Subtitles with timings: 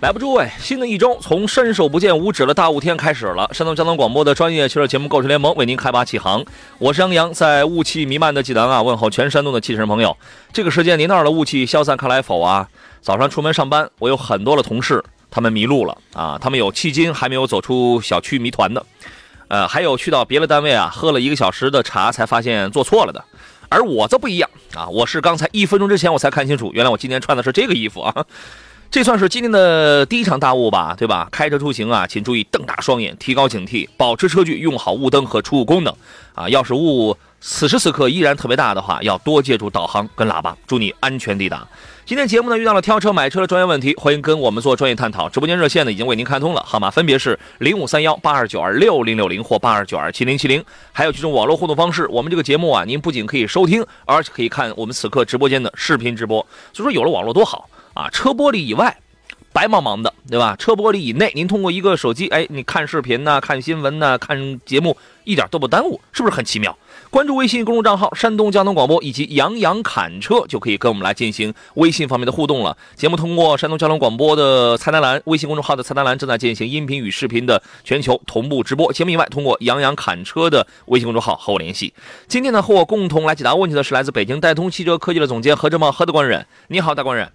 [0.00, 3.48] 来吧，诸位，新的一周从伸手不见五指的大雾天开始了。
[3.54, 6.44] 山东交通广播的专业汽车节目《购车联盟》为您开拔启航。
[6.76, 10.14] 我是杨洋，在雾气弥漫的济南啊，问候全山东的汽车朋友。
[10.52, 12.68] 这个时间，您那儿的雾气消散开来否啊？
[13.00, 18.84] 早上出门上班，我有很多的同事，他们迷路了啊，他们有迄今还没有走出小区谜团的，
[19.48, 23.24] 呃，还有去到别的单位啊，喝了一个小时的茶才发现做错了的。
[23.70, 28.26] 而我则不一样啊，我是刚才一分钟之前我才看清楚，原来我今天穿的是这个衣服啊。
[28.90, 31.28] 这算是今天的第一场大雾吧，对吧？
[31.30, 35.94] 开车出行啊，请注意瞪大双眼，提高警惕，保持车距，用好雾灯和出雾功能。
[36.34, 41.66] 啊，要是雾此时此刻依然特别大的话，要多借助导航跟喇叭，祝你安全抵达。
[42.06, 45.28] 今天节目呢遇到了挑车买车的专业问题，欢迎跟我们做专业探讨。
[45.28, 52.06] 直播间热线呢已经为您开通了，号码分别是零五三幺八二九二六零六零或八二九二七零七零，还有几种网络互动方式。
[52.08, 56.46] 我们这个节目啊，您不仅可以收听，而且可以看我们此刻直播间的视频直播。
[56.72, 57.68] 所以说有了网络多好。
[57.96, 58.94] 啊，车玻璃以外，
[59.54, 60.54] 白茫茫的，对吧？
[60.58, 64.94] 车玻璃以内，您通过一个手机，哎，你看视频呐，看新闻呐，看节目，
[65.24, 66.76] 一点都不耽误，是不是很奇妙？
[67.08, 72.76] 关注微信公众账号“山东交通广播”以及“杨洋侃车”，就可以跟我们来进行微信方面的互动了。
[72.96, 78.92] 节目通过山东交通广播的菜单栏、微信公众号的菜单栏正在进行音频与视频的全球同步直播。
[78.92, 81.94] 节目以外，通过“杨洋侃车”的微信公众号和我联系。
[82.28, 86.44] 今天呢，和我共同来解答问题的是来自北京戴通汽车科技的总监何志茂何大官人。
[86.68, 87.30] 你好，大官人。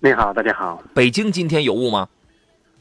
[0.00, 0.82] 你好，大家好。
[0.92, 2.08] 北京今天有雾吗？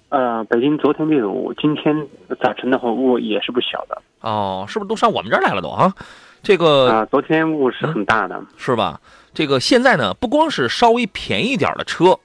[0.09, 1.95] 呃，北京昨天没有雾，今天
[2.41, 4.01] 早晨的话雾也是不小的。
[4.21, 5.93] 哦，是不是都上我们这儿来了都啊？
[6.41, 8.99] 这个啊，昨天雾是很大的，是吧？
[9.33, 12.19] 这个现在呢，不光是稍微便宜点的车，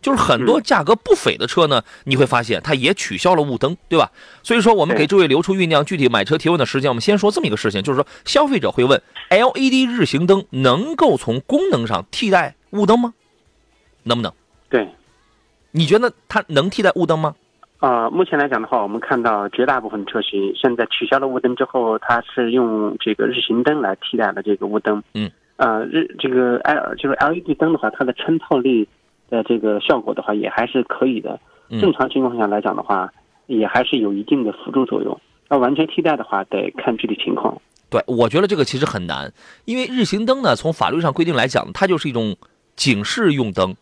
[0.00, 4.10] 就是很多价格不菲的车呢，你会发现它也取消了雾灯，对吧？
[4.42, 6.90] 所以说，我们给诸位留出酝酿具体买车提问的时间。
[6.90, 13.12] 我们先说这么一个事情，就是说，消费者会问：LED 日行灯能够从功能上替代雾灯吗？
[14.08, 14.32] 能不能？
[14.68, 14.86] 对，
[15.70, 17.34] 你觉得它能替代雾灯吗？
[17.78, 25.02] 啊，目前来讲的话，我们看到绝大部分车型现在取消了雾灯之后，它是用这个日行灯来替代了这个雾灯。
[25.14, 28.86] 嗯，呃，日这个 L 就是 LED 灯的话，它的穿透力
[29.30, 31.38] 的这个效果的话，也还是可以的。
[31.80, 33.10] 正常情况下来讲的话，
[33.46, 35.18] 也还是有一定的辅助作用。
[35.48, 37.56] 要完全替代的话，得看具体情况。
[37.88, 39.32] 对，我觉得这个其实很难，
[39.64, 42.36] 因为日行灯呢，从法律上规定来讲，它就是一种。
[42.78, 43.74] 警示用灯，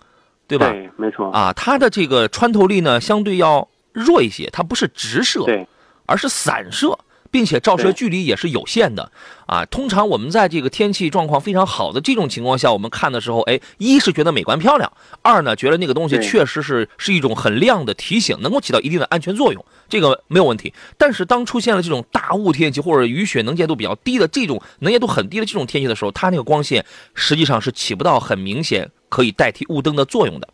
[0.48, 0.70] 对吧？
[0.70, 1.30] 对，没错。
[1.30, 5.66] 啊，它的这个穿透力呢，相对要弱一些，它不是直射，对，
[6.06, 6.98] 而是散射。
[7.30, 9.10] 并且照射距离也是有限的，
[9.46, 14.90] 啊，通常我们在这个天气状况非常好的这种情况下，我们看的时候，哎，一是觉得美观漂亮，
[15.22, 20.72] 二呢觉得那个东西确实是是一种很亮的提醒，能够起到一定的安全作用，这个没有问题。
[20.96, 26.84] 但是当出现了这种大雾天气或者雨雪能见度比较低的这种能见度很低的这种天气的时候，它那个光线
[27.14, 30.48] 实际上是起不到很明显可以代替雾灯的作用的。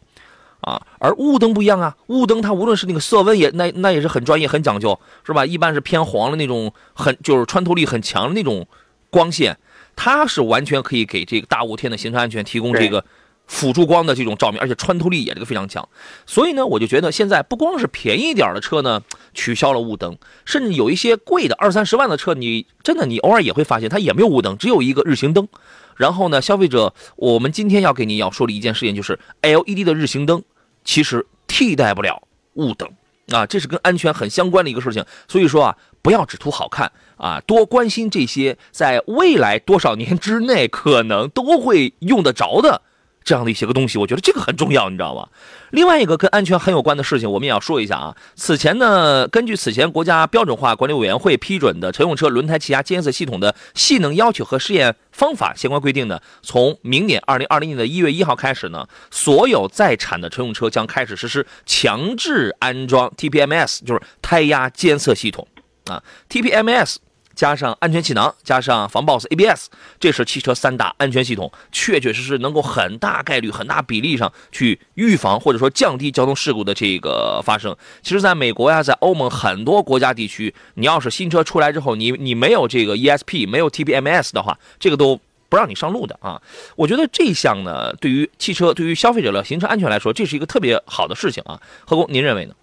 [0.62, 5.44] 啊，而雾灯不一样啊，雾灯它无论是那个色温也那那也是很专业很讲究，是吧？
[5.44, 8.66] 一般是偏黄的那种，很就是穿透力很强的那种
[9.10, 9.58] 光线，
[9.96, 13.04] 它是完全可以给这个大雾天的行车安全提供这个
[13.48, 15.88] 辅助光的这种照明，而且穿透力也这个非常强。
[16.26, 19.02] 所以呢，我就觉得现在不光是便宜点的车呢
[19.34, 25.48] 取消了雾灯，甚至有一些贵的二三十万的车，你真的你偶尔也会发现它也没有雾灯，只有一个日行灯。
[25.96, 30.42] 然后呢，消费者，我们今天要给你要说的一件事情就是 LED 的日行灯。
[30.84, 32.22] 其实替代不了
[32.54, 32.88] 雾灯
[33.28, 35.04] 啊，这是跟安全很相关的一个事情。
[35.28, 42.82] 所以说啊，不要只图好看啊，多关心这些在未来多少年之内可能都会用得着的。
[43.24, 45.28] 这样的一些个东西，我觉得这个很重要，你知道吗？
[45.70, 48.16] 另外一个跟安全很有关的事情，我们也要说一下啊。
[48.34, 65.46] 此前呢，根据此前国家标准化管理委员会批准的乘用车轮胎气压监测系统的性能要求和试验方法相关规定呢，从明年二零二零年的一月一号开始呢，所有在产的乘用车将开始实施强制安装 TPMS，就是胎压监测系统
[65.86, 66.02] 啊。
[66.28, 66.96] TPMS
[67.34, 69.68] 加上安全气囊，加上防抱死 ABS，
[69.98, 77.76] 这是汽车三大安全系统，确确实实能够很大概率、很大比例上去预防或者说降低交通事故的这个发生。
[78.02, 85.18] 其实，在美国呀，在欧盟很多国家地区，你要是新车出来之后，你你没有这个 ESP，没有 TPMS 的话，这个都
[85.48, 86.40] 不让你上路的啊。
[86.76, 91.60] 我觉得这项呢，对于汽车、对于消费者的行车安全来说，这是一个特别好的事情啊。
[91.86, 92.54] 何工，您认为呢？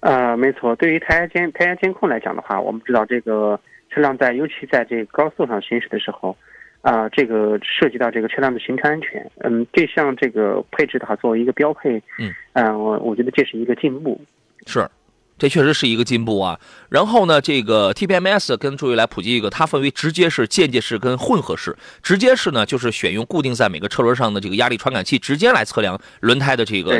[0.00, 3.60] 呃，没错，对于胎压监胎压监控来讲的话，我们知道这个。
[3.94, 6.36] 车辆在尤其在这个高速上行驶的时候，
[6.80, 14.20] 啊，这个涉及到这个车辆的行车安全，嗯，这项这个配置的话作为一个标配，嗯，嗯，我我觉得这是一个进步，
[14.66, 14.90] 是，
[15.38, 16.58] 这确实是一个进步啊。
[16.88, 21.76] 然后呢，这个 TPMS 跟诸位来普及一个，它分为直接式、间接式跟混合式。
[22.02, 26.92] 直接式呢，就是选用固定在每个车轮上的这个压力传感器，直接来测量轮胎的这个。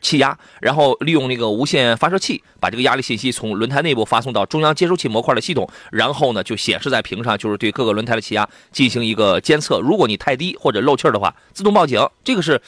[0.00, 9.80] 气压，然后利用那个无线发射器把这个压力信息从轮胎内部发送到中央接收器模块的系统，然后呢就显示在屏上，就是对各个轮胎的气压进行一个监测。
[9.80, 12.06] 如果你太低或者漏气儿的话，自动报警。
[12.22, 12.60] 这个是。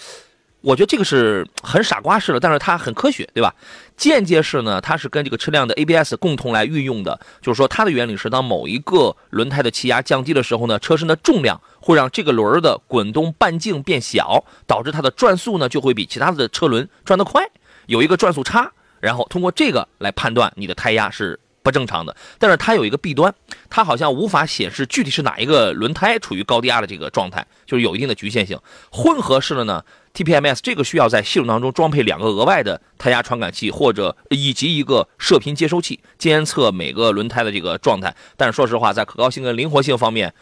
[0.63, 3.55] 我觉得这个是很傻瓜式的，但是它很科学，对吧？
[3.97, 17.43] 间接式呢，它是跟这个车辆的 ABS 共同来运用的，就是说它的原理是，当某一个轮胎的气压降低的时候呢，车身的重量会让这个轮儿的滚动半径变小，导致它的转速呢就会比其他的车轮转得快，
[17.87, 18.71] 有一个转速差，
[19.01, 21.39] 然后通过这个来判断你的胎压是。
[21.63, 23.35] 不正常的，但是它有一个弊端，
[23.69, 28.59] 它好像无法显示具体是哪一个轮胎处于高低压的这个状态，就是有一定的局限性。
[28.91, 29.85] 混合式的呢
[30.15, 38.15] ，TPMS 这个需要在系统当中装配两个额外的胎压传感器，或者以及一个射频接收器，监测每个轮胎的这个状态。
[38.37, 40.33] 但是说实话，在可靠性跟灵活性方面，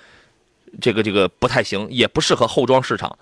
[0.80, 3.18] 这个这个不太行，也不适合后装市场。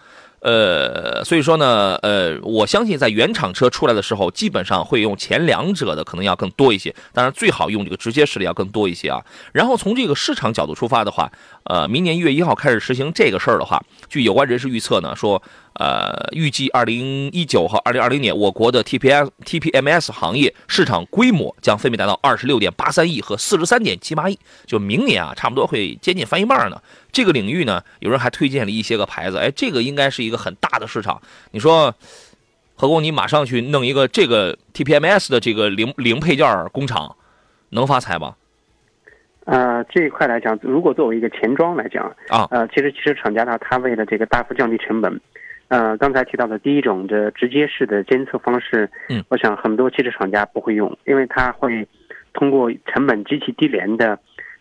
[0.46, 9.20] 呃，所以说呢，呃，我相信在原厂车出来的时候，基本上会用前两者的可能要更多一些，当然最好用这个直接式的要更多一些啊。
[9.52, 11.28] 然后从这个市场角度出发的话，
[11.64, 15.42] 呃，明年一月一号开始实行这个事儿的话，据有关人士预测呢，说。
[15.78, 26.80] 呃，预计二零一九和二零二零年，我国的 T P M T P M S 行业市场规模将分别达到二十六点八三亿和四十三点七八亿，就明年啊，差不多会接近翻一半呢。
[27.12, 31.20] 这个领域呢，有人还推荐了一些个牌子，哎，这个应该是一个很大的市场。
[31.50, 31.94] 你说，
[32.74, 37.16] 何工，你马上去弄一个这个 T P M S 的这个零零配件工厂，
[37.68, 38.34] 能发财吗？
[39.44, 45.20] 呃，这一块来讲，如果作为一个钱庄来讲啊，呃，其实其实厂家呢，他为了这个大幅降低成本。
[45.68, 51.86] 呃，刚才提到的第一种的直接式的监测方式，嗯，我想很多汽车厂家不会用，因为它会
[52.32, 54.16] 通过成本极其低廉的，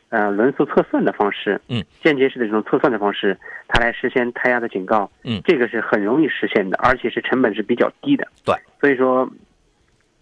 [0.09, 3.37] 呃，轮速测算的方式，嗯，间接式的这种测算的方式，
[3.67, 9.29] 它来实现胎压的警告，嗯，这个是很容易实现的，而且是成本是比较低的，对，所以说，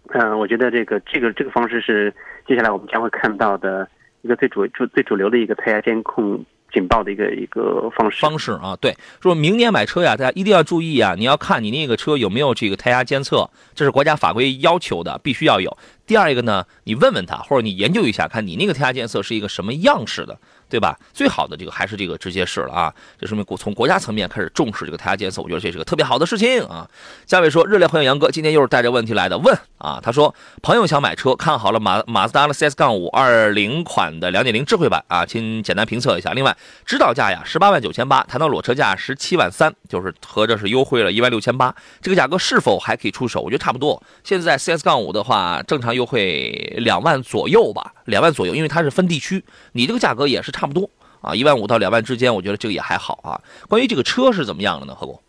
[0.08, 2.12] 嗯，我觉得这个这个这个方式是
[2.46, 3.88] 接下来我们将会看到的
[4.20, 6.44] 一个最主最最主流的一个胎压监控。
[6.74, 15.78] 警报的一个一个方式方式啊，对，说明年买车呀，大家一定要注意啊，你要看你那个车有没有这个胎压监测，这是国家法规要求的，必须要有。
[16.06, 20.38] 第二一个呢，你问问他，或者你研究一下，看你那个胎压监测是一个什么样式的。
[20.74, 20.98] 对吧？
[21.12, 26.90] 最好的这个还是这个直接式了啊，这说明国从国家层面开始重视这个胎压监测，我觉得这是个特别好的事情啊。
[27.26, 36.32] 下位说，热烈欢迎杨哥，今天又是带着问题来的，问啊，他说朋友想买车，看好了马马自达的 CS 杠五二零款的两点零智慧版啊，请简单评测一下。
[36.32, 41.72] 另外，指导价呀十八万九千八，谈到裸车价十七万三，就是合着是优惠了一万六千八，
[42.02, 43.40] 这个价格是否还可以出手？
[43.42, 44.02] 我觉得差不多。
[44.24, 49.44] 现在 CS 杠五的话，正常优惠两万左右吧，两万左右，因为它是分地区，
[49.74, 50.63] 你这个价格也是差。
[50.64, 50.88] 差不多
[51.20, 53.36] 啊，一万五到两万之间，我觉得这个也还好啊。
[53.68, 54.94] 关于这个车是怎么样的呢？
[54.94, 55.20] 何工？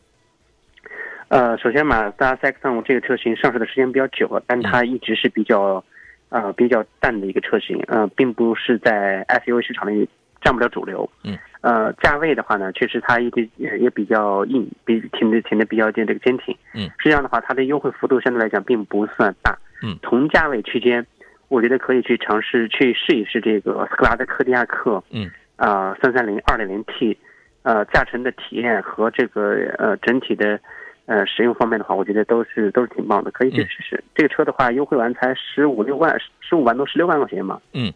[1.28, 5.84] 呃，首先马自达 CX-5 这个车型上市的时间比较久了，但它一直是比较
[6.30, 10.08] 呃比较淡的一个车型，呃，并不是在 SUV 市场里
[10.42, 11.10] 占不了主流。
[11.26, 11.38] 嗯。
[11.60, 16.56] 呃，价位的话呢，确实它一直也也比较硬，比挺的挺的比较坚这个坚挺。
[16.74, 16.90] 嗯。
[16.98, 19.58] 实际上的话，它的优惠幅度相对来讲并不算大。
[19.84, 20.00] 嗯。
[20.02, 21.06] 同价位区间，
[21.48, 25.04] 我觉得可以去尝试去试一试这个斯柯达的柯迪亚克。
[25.12, 25.30] 嗯。
[25.58, 27.18] 啊，三三零二点零 T，
[27.64, 30.60] 呃，驾乘的体验和这个呃整体的
[31.06, 34.04] 呃使用方面的话，我觉得都是都是挺棒的，可以去试试。
[34.14, 37.60] 这个车的话，优惠完才十五六万，十五万多十六万块钱嘛。
[37.74, 37.94] 嗯，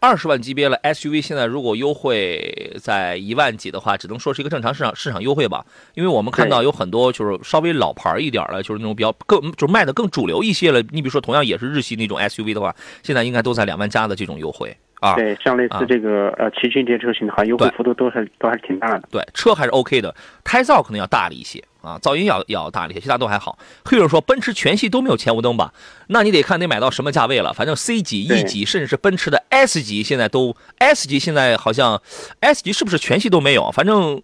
[0.00, 5.64] 二十万级别了 SUV，现在如果优惠在一万几的话，只能说是一个正常市场市场优惠吧。
[5.94, 10.80] 因为我们看到有很多就是稍微老牌一点的，就是那种比较更就是卖的更主流一些了。
[10.90, 14.76] 你比如说同样也是日系那种 SUV 的话，现在应该都在两万加的这种优惠。
[15.02, 15.14] 啊。
[15.14, 19.02] 对，像类似这个呃奇骏这些车型的话，优惠幅度都是都还是挺大的。
[19.10, 23.58] 对，车还是 OK 的，胎噪可能要大了一些啊，噪音要要大了一些，其他都还好。
[23.84, 25.74] 黑人说奔驰全系都没有前雾灯吧？
[26.06, 27.52] 那你得看得买到什么价位了。
[27.52, 32.00] 反正 C 级、E 级，甚至是奔驰的 S 级，现在都 S 级现在好像
[32.40, 33.70] S 级是不是全系都没有？
[33.70, 34.22] 反正。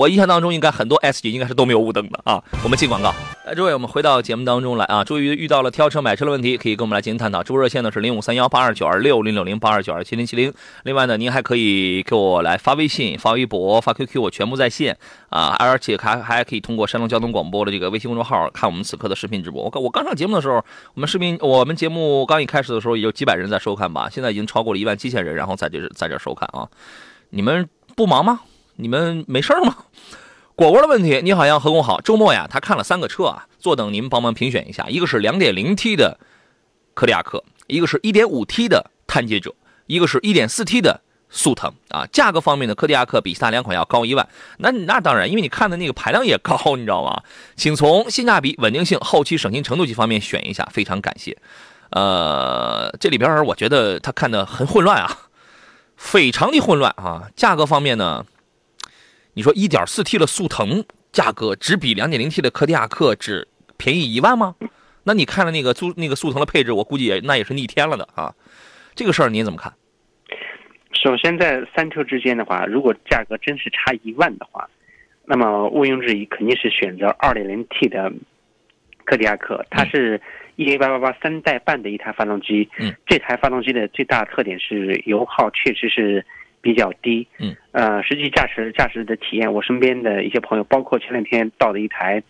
[0.00, 2.42] 我印象当中，应该很多 S 级应该是都没有雾灯的啊。
[2.64, 3.12] 我们进广告。
[3.44, 5.04] 来，诸位，我们回到节目当中来啊。
[5.04, 7.42] 终于遇到了挑车买车的问题，可以跟我们来进行探讨。
[7.42, 10.50] 直播热线呢是零五三幺八二九二六零六零八二九二七零七零。
[10.84, 14.96] 另外呢，您还可以给我来发微信、发微博、发 QQ，我全部在线
[15.28, 15.54] 啊。
[15.58, 19.64] 而且还还可以通过山东交通广播的这个微信公众号看我们此刻的视频直播。
[19.64, 20.64] 我刚我刚上节目的时候，
[20.94, 26.66] 我们视频我们节目刚一开始的时候也有几百人在收看吧，现在已经超过了一万七千人，然后在这在这收看啊。
[27.28, 28.40] 你们不忙吗？
[28.80, 29.76] 你们没事吗？
[30.56, 32.00] 果果的问题，你好，杨何工好。
[32.02, 34.86] 周末呀，他看了三个车啊，坐等您帮忙评选一下。
[34.90, 36.18] 一个是 2.0T 的
[36.92, 39.54] 柯迪亚克，一个是 1.5T 的探界者，
[39.86, 42.04] 一个是 1.4T 的速腾啊。
[42.12, 44.28] 价格方面呢，柯迪亚克比其他两款要高一万。
[44.58, 47.22] 那那当然，因为你看的那个排量也高，你知道吗？
[47.56, 51.38] 请从性价比、稳定性、后期省心程度几方面选一下，非常感谢。
[51.92, 55.30] 呃，这里边我觉得他看的很混乱啊，
[55.96, 57.30] 非常的混乱啊。
[57.34, 58.26] 价格方面呢？
[59.40, 64.54] 你说 1.4T 的速腾价格只比 2.0T 的柯迪亚克只便宜一万吗？
[65.02, 68.34] 那你看了那个速那个速腾的配置，我估计也那也是逆天了的啊！
[68.94, 69.72] 这个事儿您怎么看？
[70.92, 74.68] 首先在三车之间的话，如果价格真是差一万的话，
[75.24, 78.12] 那么毋庸置疑肯定是选择 2.0T 的
[79.04, 80.20] 柯迪亚克，它是
[80.58, 82.68] EA888 三代半的一台发动机。
[82.78, 86.26] 嗯，这台发动机的最大特点是油耗确实是。
[86.60, 92.22] 比较低，嗯，呃，实际驾驶驾驶的体验，我身边的一些朋友，包括前两天到的一台，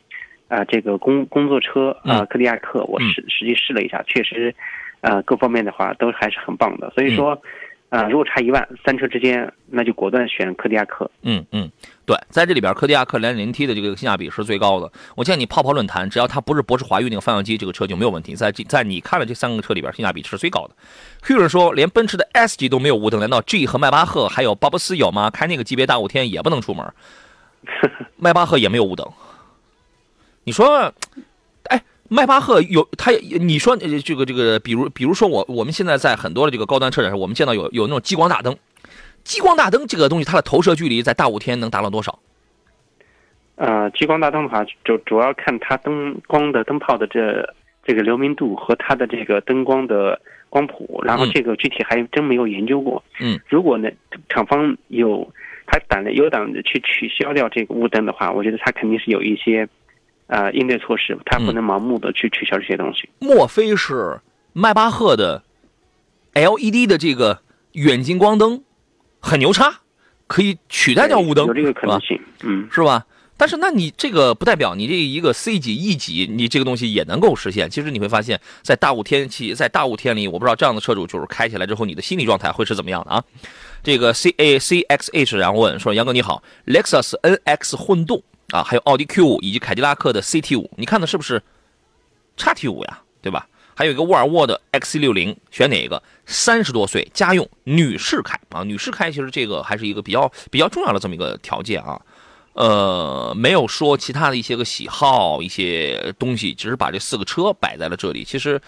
[0.49, 4.55] 啊，这个工工作车啊，柯迪亚克，我实实际试了一下，确实，
[5.01, 7.41] 呃，各方面的话都还是很棒的，所以说。
[7.91, 11.11] 啊，如果差一万，三车之间，那就果断选柯迪亚克。
[11.23, 11.69] 嗯嗯，
[12.07, 14.91] 对，在这里边，柯迪亚克两点零 T 的这个性价比是最高的。
[15.17, 18.37] 我建议你泡泡论坛，只要它不是博世华域那个发动机，这个车就没有问题。
[18.37, 20.75] 在在你看了这三个车里边，性价比是最高的。
[21.29, 25.29] 有人说，连奔驰的 S 级都没有雾灯，难道 G 和迈巴赫还有巴博斯有吗？
[25.29, 26.87] 开那个级别大雾天也不能出门。
[28.17, 29.05] 迈巴赫也没有雾灯。
[30.45, 30.95] 你说？
[32.13, 38.57] 迈巴赫有它，你说这个这个，比如比如说我我们现在在很多的这个高端车展上，我们见到有有那种激光大灯，
[39.23, 42.19] 激光大灯这个东西它的投射距离在大雾天能达到多少？
[43.55, 47.49] 呃，激光大灯的话，就主要看它灯光的灯泡的这
[47.85, 53.01] 这个流明度和它的这个灯光的光谱，然后这个具体还真没有研究过。
[53.21, 53.89] 嗯，如果呢
[54.29, 55.33] 厂方有
[55.65, 59.69] 他胆的有胆子去取消掉这个雾灯的话，我觉得他肯定是有一些。
[60.31, 63.09] 呃，应对措施，他不能盲目的去取消这些东西。
[63.19, 64.21] 莫非是
[64.53, 65.43] 迈巴赫的
[66.35, 68.63] LED 的这个远近光灯
[69.19, 69.81] 很牛叉，
[70.29, 71.49] 可以取代掉雾灯？
[71.49, 73.05] 有这个可能性，嗯，是吧？
[73.37, 77.69] 但是那你这个不代表你这一个 C 级 E 级，你这个东西也能够实现。
[77.69, 83.25] 其实你会发现在大雾天气，在大雾天里，我不知道这样的车主就是开起来之后，你的心理状态会是怎么样的啊？
[83.83, 91.43] 这个 C A C X H 然后问说：“杨哥你好，Lexus NX 混动。”啊，还有奥迪 Q 五以及凯迪拉克的 CT 五，你看的是不是
[92.37, 93.01] 叉 T 五呀？
[93.23, 93.47] 对吧？
[93.75, 96.03] 还有一个沃尔沃的 XC 六零，选哪个？
[96.27, 102.01] 三十多岁家用女士开啊，女士开其实这个还是一个比较比较重要的这么一个条件啊。
[102.53, 108.61] 呃，没有说其他的一些个喜好一些东西，只是把这四个车摆在了这里，其实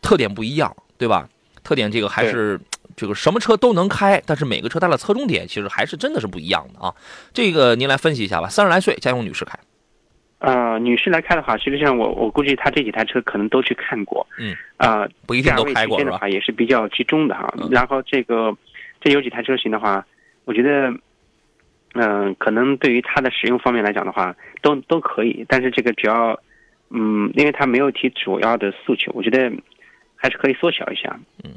[0.00, 1.28] 特点不一样，对吧？
[1.62, 2.60] 特点这个还是。
[3.00, 6.94] 这个什么车都能开，但是每个车它的侧重点其实还是真的是不一样的啊。
[7.32, 8.48] 这个您来分析一下吧。
[8.48, 9.58] 三十来岁家用女士开，
[10.40, 17.50] 呃，女士来开的话，实际上我我估计她这几台车可能都去看过，嗯，啊，不一定都开过的话也是比较集中的哈。
[17.70, 18.54] 然后这个
[19.00, 20.06] 这有几台车型的话，
[20.44, 20.92] 我觉得，
[21.94, 25.46] 嗯，可能对于它的使用方面来讲的话，都都可以。
[25.48, 26.38] 但是这个只要，
[26.90, 29.50] 嗯，因为它没有提主要的诉求，我觉得
[30.16, 31.50] 还是可以缩小一下，嗯。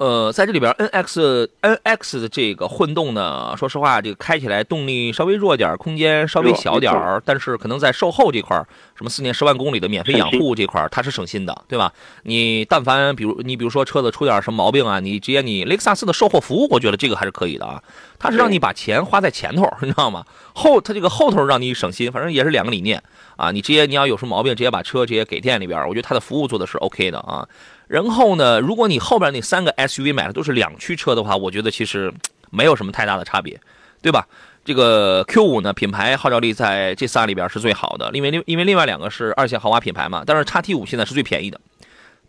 [0.00, 8.66] 呃，在这里边，N X N X 的这个混动呢，说实话，这个开起来动力稍微弱点，空间稍微小点儿，但是可能在售后这块儿，
[8.96, 11.92] 什么四年十万公里的免费养护这块儿，它是省心的，对吧？
[12.22, 17.82] 你但凡比如你比如说车子出点什么毛病啊，你直接你雷克萨斯的售后服务，我觉得这个还是可以的啊。
[18.18, 20.24] 它是让你把钱花在前头，你知道吗？
[20.54, 23.02] 后它这个后头让你省心，反正也是两个理念
[23.40, 23.50] 啊。
[23.50, 27.48] 你直接你要有什么毛病，直接把车直接给店里边，我觉得它的服务做的是 OK 的啊。
[27.88, 32.12] 然后呢，如果你后边那三个 SUV 买的都是两驱车的话，我觉得其实
[32.50, 33.58] 没有什么太大的差别，
[34.02, 34.26] 对吧？
[34.62, 40.22] 这个 Q5 呢，品牌号召力在这仨里边是最好的，因为另因为另外两个是二线豪华品牌嘛。
[40.26, 41.58] 但是叉 T5 现在是最便宜的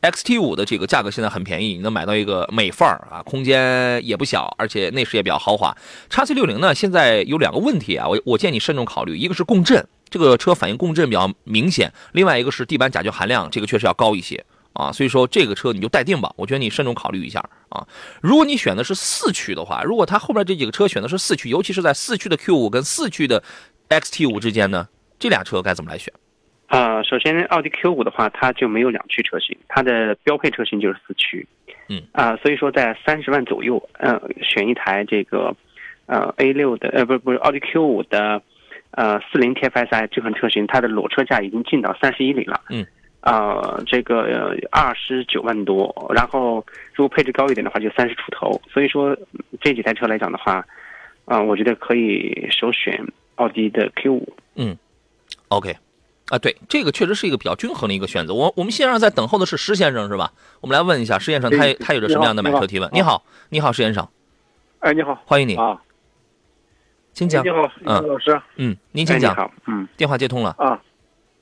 [0.02, 5.76] ，XT 五的这个价格现在很便宜，你能买到一个美范儿啊，空间也不小，而且内饰也比较豪华。
[6.10, 14.92] x C 六零呢，现在有两个问题啊，我我建议你慎重考虑，一个是共振，这个车反应共振比较明显；另外一个是地板甲醛含量，这个确实要高一些啊。
[14.92, 17.88] 所以说这个车你就待定吧，我觉得你慎重考虑一下啊。
[18.22, 23.42] 如果你选的是四驱的话，如果它后面这几个车选的是四驱，尤其是在四驱的 Q 五跟四驱的
[23.90, 24.88] XT 五之间呢，
[25.18, 26.14] 这俩车该怎么来选？
[26.68, 31.48] 啊，首先奥迪 Q 五的话，它就没有两驱车型，它的标配车型就是四驱。
[31.90, 35.54] 嗯啊，所以说在三十万左右，呃，选一台这个
[36.06, 38.42] 呃 A 六的呃不不是奥迪 Q 五的
[38.92, 42.62] 呃四零 TFSI 这款车型，它的裸车价已经进到三十一里了。
[42.70, 42.86] 嗯，
[43.22, 48.62] 呃，这个二十九万多，然后如果配置高一点的话，就三十出头。
[48.72, 49.18] 所以说
[49.62, 50.66] 这几台车来讲的话，
[51.26, 53.06] 啊、我觉得可以首选
[53.36, 54.34] 奥迪的 Q 五。
[54.56, 54.78] 嗯
[55.50, 55.76] ，OK。
[56.30, 58.34] 啊，对，这个确实是一个比较均衡的一个选择。
[58.34, 60.32] 我我们线上在等候的是石先生是吧？
[60.62, 62.90] 我们来问一下石先生，他对他有着什么样的买车提问？
[62.94, 64.08] 你你好好，你好，石先生，
[64.80, 65.82] 哎，你好欢迎你，啊，
[67.14, 67.50] 请讲你。
[67.50, 69.88] 好，嗯李老师嗯，您哎，请讲，你好，嗯。
[69.98, 70.56] 电话接通了。
[70.58, 70.82] 啊，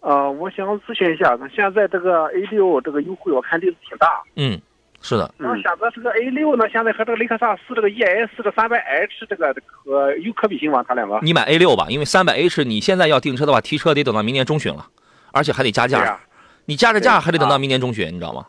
[0.01, 4.21] 呃，我想咨询一下，那现在这个 A 六这个优惠，我看力度挺大。
[4.35, 4.59] 嗯，
[5.01, 10.83] 是的，然后现在这个 A 六呢，现在和这个雷克萨斯这个 ES 这三百 H 这个可有可比性吗？
[10.87, 11.19] 它两个？
[11.21, 14.87] 你买 A 六吧，因为三百 H 你现在要订车的话，提车得等到明年中旬了，
[15.31, 16.19] 而且还得加价。
[16.65, 18.45] 你加着价还得等到啊明年中旬，你知道吗？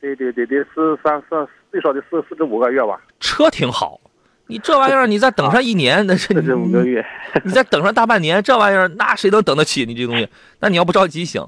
[0.00, 3.00] 对对对对，是三四最少得四四至五个月吧。
[3.20, 4.00] 车挺好，
[4.46, 7.04] 你这玩意儿你再等上一年，那是五个月，
[7.44, 10.28] 你再等上大半年，这玩意儿那谁能等得起你这东西？
[10.60, 11.42] 那你要不着急行。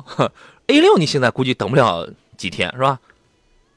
[0.68, 2.98] A 六你现在估计等不了几天是吧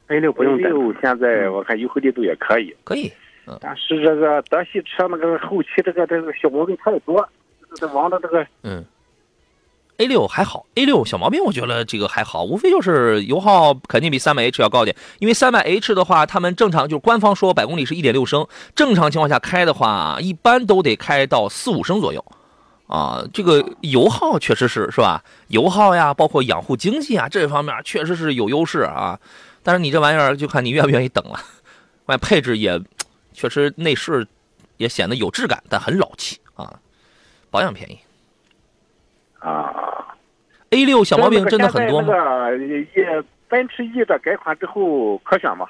[0.08, 0.72] ？A 六不用等。
[0.72, 3.12] 六现在我看优惠力度也可以，可以，
[3.60, 7.28] 但是这个德系车那个后期这个这个小毛病太多，
[7.72, 8.86] 这这往的这个嗯。
[9.98, 22.24] A 六还好，A 六小毛病我觉得这个还好，无非就是油耗肯定比三百 H 要高点，因为三百 H 的话，他们正常就是官方说百公里是一点六升，正常情况下开的话，一般都得开到四五升左右，
[22.86, 25.24] 啊，这个油耗确实是是吧？
[25.48, 29.20] 油耗呀，包括养护经济啊这方面确实是有优势啊，
[29.64, 31.40] 但是你这玩意儿就看你愿不愿意等了，
[32.06, 32.80] 外配置也
[33.34, 34.28] 确实内饰
[34.78, 36.80] 也显得有质感，但很老气啊，
[37.50, 37.98] 保养便宜。
[39.48, 40.16] 啊
[40.72, 42.14] ，A 六小毛病真的很多吗？
[42.52, 45.66] 那个也奔驰 E 的改款之后可选吗？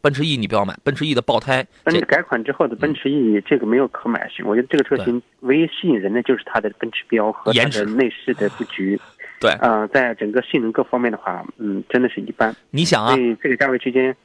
[0.00, 9.00] 奔驰 E 你不要买，奔驰 E 的爆胎，这奔驰改款之后的奔驰 E 这个没有可买性，我觉得这个车型唯一吸引人的就是它的奔驰标和它颜值的内饰的布局。
[9.38, 12.54] 对呃，在整个性能各方面的话，嗯，真的是一般。
[12.70, 14.16] 你想啊这个价位区间，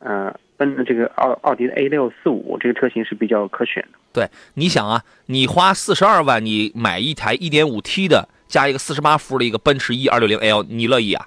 [0.00, 3.98] 呃，奔这个奥奥迪的 A 六四五这个车型是比较可选的。
[4.12, 11.26] 对，你想啊，你花四十二万，你买一台一点五 T 的加一个四十八伏的一个奔驰 E 二六零 L，你乐意啊？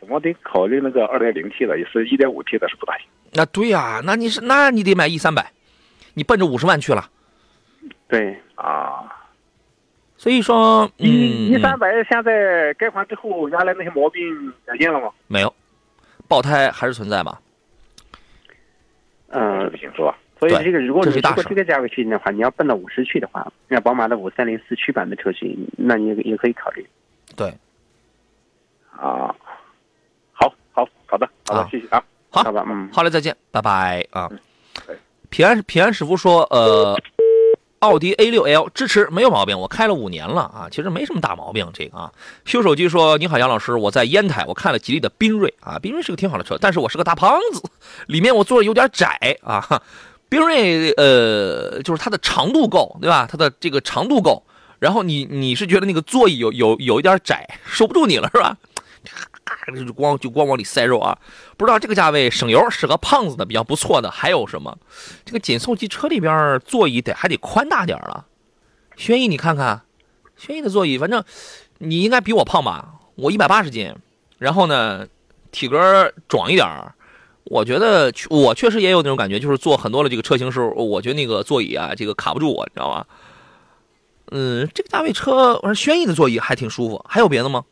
[0.00, 3.06] 怎么得考虑那个二点零 T 的，也是一点五 T 的是不大行。
[3.32, 5.52] 那对呀、那你是那你得买 E 三百，
[6.14, 7.08] 你奔着五十万去了。
[8.08, 9.06] 对，啊，
[10.16, 15.10] 所以说，嗯，一一三嗯百现在改款之后，原来那些毛病改进了吗？
[15.28, 15.54] 没有，
[16.26, 17.40] 爆胎还是存在吧？
[19.28, 20.18] 呃不，行是吧？
[20.38, 26.86] 所以这个如果你如果这个价位区间的话，你要奔到五十去的话，那宝马的五三零四驱版的车型，那你也也可以考虑。
[27.36, 27.48] 对，
[28.90, 29.34] 啊，
[30.32, 32.02] 好，好，好的，好啊的，谢谢啊。
[32.30, 32.88] 好嗯。
[32.92, 34.28] 好嘞，再见，拜拜啊
[34.86, 34.96] 对。
[35.30, 36.98] 平安平安师傅说，呃，
[37.78, 41.68] 奥迪 A 六 L 支持没有毛病，我开了五年了啊，其实没什么大毛病。
[41.72, 42.12] 这个啊，
[42.44, 47.62] 修手机说，你好，杨老师，我在烟台，我看了吉利的缤瑞啊，缤瑞是个挺好的车，但是我是个大胖子，
[48.06, 49.82] 里面我坐的有点窄啊。
[50.34, 53.28] 缤瑞呃，就是它的长度够，对吧？
[53.30, 54.42] 它的这个长度够，
[54.80, 58.56] 然后你你是觉得那个座椅有有有一点窄，收不住你了是吧？
[59.86, 61.16] 就光就光往里塞肉啊！
[61.56, 64.76] 不知道这个价位省油适合胖子的比较不错的还有什么？
[65.24, 68.26] 这个紧凑级车里边座椅得还得宽大点了。
[68.96, 69.82] 轩逸你看看，
[70.36, 71.22] 轩逸的座椅，反正
[71.78, 72.94] 你应该比我胖吧？
[73.14, 73.94] 我一百八十斤，
[74.38, 75.06] 然后呢
[75.52, 76.94] 体格壮一点儿。
[77.44, 83.04] 我觉得我确实也有那种感觉，就是坐很多的这个车型时候，我觉得那个座椅啊，这个卡不住我，你知道吗？
[84.32, 87.64] 嗯，这个价位车，我说轩逸的座椅还挺舒服，还有别的吗？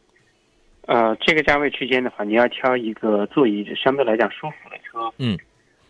[0.87, 5.39] 呃，这个价位区间的话，你要挑一个座椅相对来讲舒服的车，嗯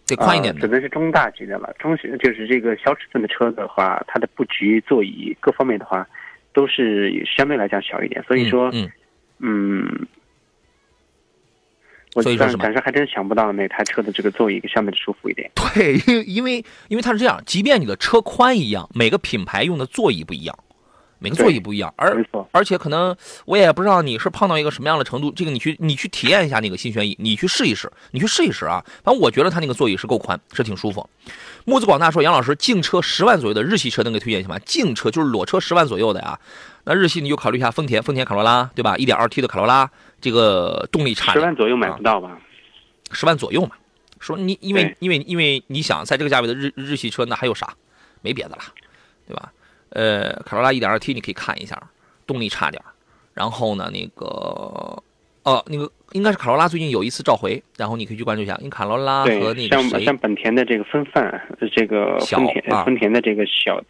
[0.06, 0.72] 得宽一点呃、的只。
[0.72, 1.74] 能是中大级的了。
[1.78, 6.06] 中型就是这个小尺寸的车的话，它的布局、座椅各方面的话，
[6.52, 8.22] 都是相对来讲小一点。
[8.24, 8.90] 所以说，嗯，
[9.38, 10.06] 嗯，
[12.20, 15.50] 所以说什么暂时还真想不到哪台车的这个座椅相对舒服一点。
[15.54, 20.58] 对，因为因为因为它是这样，即便你的车宽一样，每个品牌用的座椅不一样。
[21.18, 28.84] 每个座椅不一样，而而且可能我也不知道你是胖到一个什么样的程度，这个你去你去体验一下那个新轩逸，你去试一试，你去试一试啊。
[29.04, 31.08] 反正我觉得它那个座椅是够宽，是挺舒服。
[31.64, 34.58] 木子广大说，杨老师，净车十万左右的日系车能给推荐一下吗？
[34.66, 36.36] 净车就是裸车十万左右的呀。
[36.82, 38.96] 那日系你就考虑一下丰田，丰田卡罗拉，对吧？
[38.96, 39.88] 一点二 T 的卡罗拉，
[40.22, 42.40] 这个动力差，十万左右买不到吧？
[43.10, 43.72] 十万左右嘛。
[44.20, 47.74] 说你因为因为因为你想在这个价位的日日系车，那还有啥？
[48.20, 48.58] 没别的了，
[49.26, 49.52] 对吧？
[49.88, 51.76] 呃，卡罗拉一点二 T 你可以看一下，
[52.24, 52.86] 动力差点儿。
[53.34, 55.02] 然后呢，那个
[55.42, 58.54] 哦，那个应该是卡罗拉最近有一次召回，然后你可以去关注一下。
[58.58, 61.24] 因为卡罗拉和，那个谁像像本田的这个风范，
[61.58, 63.82] 呃这个小丰田啊丰田的这个小，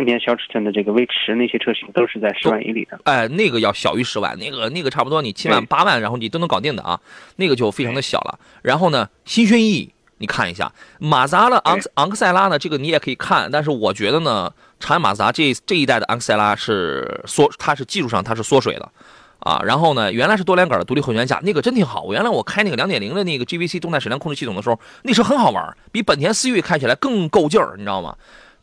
[0.00, 2.98] 丰田小尺寸的这个威驰那些车型都是在十万以里的。
[3.04, 6.98] 哎，那个要小于十万，那个那个差不多你七万八万，然后你都能搞定的啊，
[7.36, 8.38] 那个就非常的小了。
[8.62, 18.90] 然后呢，新轩逸你看一下，马自达的昂昂克赛拉呢，这个你也可以看，但是我觉得呢，长安马自达这这一代的昂克赛拉是缩，它是技术上它是缩水的。
[19.40, 22.02] 啊，然后呢，原来是多连杆的独立后悬架，那个真挺好。
[22.02, 28.16] 我原来我开那个两点零的那个 GVC 动态矢量控制系统的时候，那车很好玩，比本田思域开起来更够劲儿，你知道吗？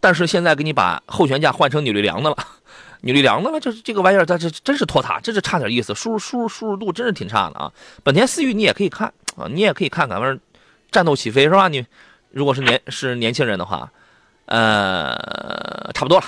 [0.08, 2.38] 但是现在给你把后悬架换成扭力梁的了，
[3.04, 7.70] 扭力梁的了，这这个玩意儿，它这真是拖沓，这是差点意思，输入输入输入度真是挺差的啊。
[8.06, 10.40] 本田思域你也可以看啊，你也可以看看，反正
[10.92, 11.68] 战斗起飞是吧？
[11.68, 11.86] 你
[12.32, 13.92] 如果是年是年轻人的话，
[14.46, 16.26] 呃，差不多了，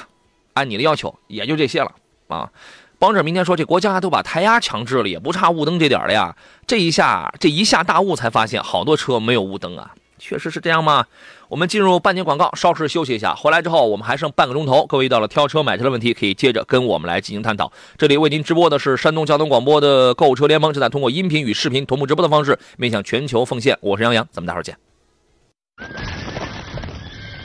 [0.56, 1.90] 按你的要求也就这些了
[2.28, 2.52] 啊。
[2.98, 6.36] 帮着明天说这国家都把胎压强制了，也不差雾灯这点了呀。
[6.68, 11.06] 这一下这一下大雾才发现好多车没有雾灯啊，确实是这样吗？
[11.50, 14.86] 我们进入半年广告，稍事休息一下，回来之后我们还剩半个钟头。
[14.86, 17.72] 各位遇到了挑车买车的问题，可以接着跟我们来进行探讨。
[17.98, 23.76] 这里为您直播的是山东交通广播的购车联盟，正在通过音频与视频同步直播的方式面向全球奉献。
[23.82, 24.78] 我是杨洋，咱们待会儿见。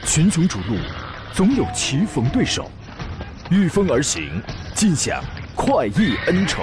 [0.05, 0.77] 群雄逐鹿，
[1.33, 2.71] 总有棋逢对手，
[3.51, 4.43] 御风而行，
[4.75, 6.62] 尽享快意恩仇。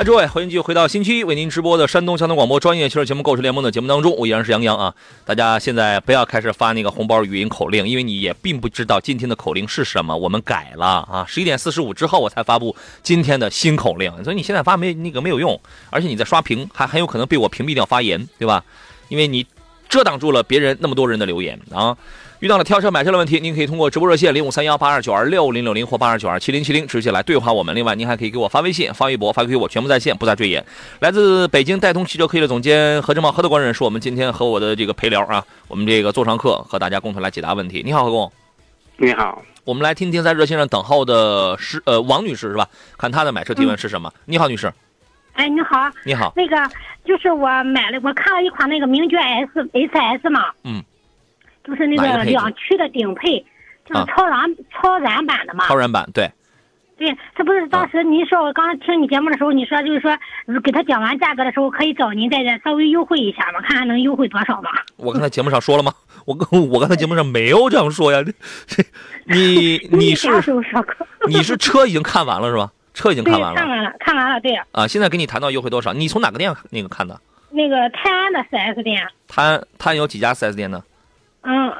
[0.00, 4.94] 哎，诸位，欢迎继续回到星期一为您直播的山东交通广播专业汽车节目《购车联盟》的节目当中，我依然是杨洋啊。
[5.26, 11.26] 大家现在不要开始发那个红包语音口令，因为你也并不知道今天的口令是什么，我们改了啊。
[11.28, 15.60] 十一点四十五之后我才发布今天的新口令，所以你现在发没那个没有用，
[15.90, 18.64] 而且你在刷屏还很有可能被我屏蔽掉发言，对吧？
[19.10, 19.46] 因为你
[19.86, 21.94] 遮挡住了别人那么多人的留言啊。
[22.40, 27.74] 遇到了挑车买车的问题，您可以通过直播热线零五三幺八二九二六零六零或八二九二七零七零直接来对话我们。
[27.74, 30.64] 另外，您还可以给我发微信、发微博、发 QQ，我全部在线，不再赘言。
[31.00, 37.82] 来自北京戴通汽车科技的总监何正茂、何德官人是我们今天和我的这个陪聊啊，我们这个座上客和大家共同来解答问题。
[37.84, 38.32] 你好，何工。
[38.96, 42.66] 你好，我们来听听在热线上等候的是呃王女士是吧？
[42.96, 44.10] 看她的买车提问是什么？
[44.24, 44.72] 你好，女士。
[45.34, 46.32] 哎，你好，你好。
[46.34, 46.56] 那个
[47.04, 50.82] 就是我买了，我看了一款那个名爵 S H S 嘛，嗯，
[51.64, 53.38] 就是那个两驱的顶配，
[53.84, 55.66] 就是啊超燃、超燃版的嘛。
[55.66, 56.30] 超燃版对。
[56.96, 60.14] 对，这不是当时您说我刚刚听你节目的时候，你说就是说
[60.62, 64.68] 给他讲完价格的时候，可以找您再稍微优惠一下嘛，看看能优惠多少嘛。
[64.96, 65.94] 我刚才节目上说了吗？
[66.26, 68.22] 我跟我刚才节目上没有这样说呀。
[68.22, 68.32] 这
[68.66, 68.84] 这，
[69.24, 70.28] 你 你是？
[71.26, 72.70] 你是车已经看完了是吧？
[72.92, 74.86] 车已经，看完了看完了，看完了，对，啊。
[74.86, 75.94] 现在给你谈到优惠多少？
[75.94, 77.18] 你从哪个店那个看的？
[77.48, 80.82] 那个泰安的 4S 店，泰安泰安有几家 4S 店呢？
[81.42, 81.72] 嗯，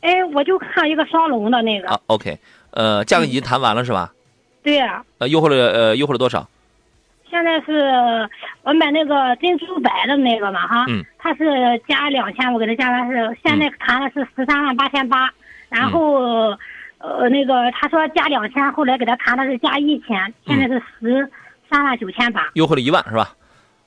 [0.00, 2.38] 哎，我就看一个双龙的那个，啊，OK，
[2.70, 4.12] 呃，价格已经谈完了是吧？
[4.62, 6.48] 对呀、呃，优惠了呃优惠了多少？
[7.28, 8.28] 现在是
[8.62, 11.02] 我买那个珍珠白的那个嘛哈，嗯。
[11.18, 11.44] 它是
[11.88, 15.30] 加两千，我给他加的是现在谈的是十三万八千八，
[15.68, 16.56] 然后、
[16.98, 21.30] 呃那个他说加两千，后来给他谈的是加一千，现在是十
[21.70, 23.34] 三万九千八，优惠了一万是吧？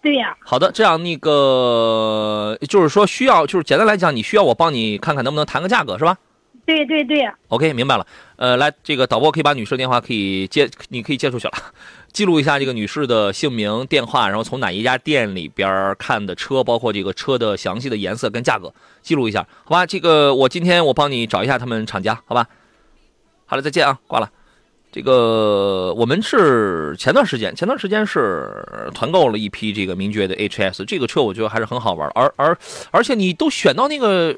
[0.05, 6.15] 对呀、好的，这样那个就是说需要，就是简单来讲，你需要我帮你看看能不能谈个价格是吧
[6.63, 8.05] 对对对，？OK，明白了。
[8.35, 11.53] 呃，来，这个导播可以把女士的电话可以接，你可以接出去了，
[12.13, 19.87] 记录一下这个女士的姓名、电话，然后从哪一家店里边看的车，包括这个车的详细的颜色跟价格，记录一下，好吧？
[19.87, 22.47] 这个我今天我帮你找一下他们厂家，好吧？
[23.47, 24.29] 好了，再见啊，挂了。
[24.95, 32.57] 这个我们是前段时间，前段时间是团购了一批这个名爵的 HS，这个车我觉得还是很好玩，而而
[32.91, 34.33] 而且你都选到那个，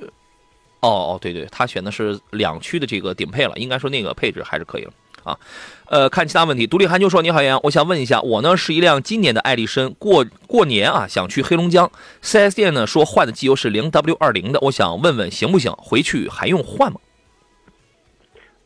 [0.80, 4.92] 哦哦对对，他选的是两驱的这个顶配了，应该说那个配置还是可以了
[5.22, 5.38] 啊。
[5.86, 11.92] 呃，看其他问题，独立寒秋说：“你好，杨，我想问一下，我呢是一辆今年的爱丽绅，过过年啊想去黑龙江
[12.24, 15.72] ，4S 店呢说换的机油是零 W 二零的，我想问问行不行？
[15.78, 17.00] 回去还用换吗？”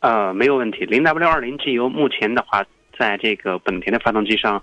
[0.02, 0.84] 呃，没有问题。
[0.84, 2.64] 零 W 二零机油目前的话，
[2.98, 4.60] 在这个本田的发动机上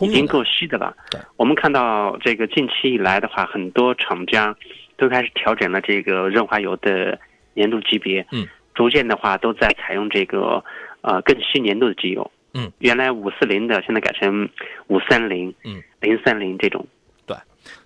[0.00, 0.92] 已经够稀的了。
[1.12, 4.54] 对，我们看到这个近期以来的话，很多厂家
[4.96, 7.16] 都开始调整了这个润滑油的
[7.54, 8.26] 粘度级别。
[8.32, 10.62] 嗯，逐渐的话都在采用这个
[11.02, 12.28] 呃更稀粘度的机油。
[12.54, 14.48] 嗯，原来五四零的，现在改成
[14.88, 16.84] 五三零、嗯零三零这种。
[17.26, 17.36] 对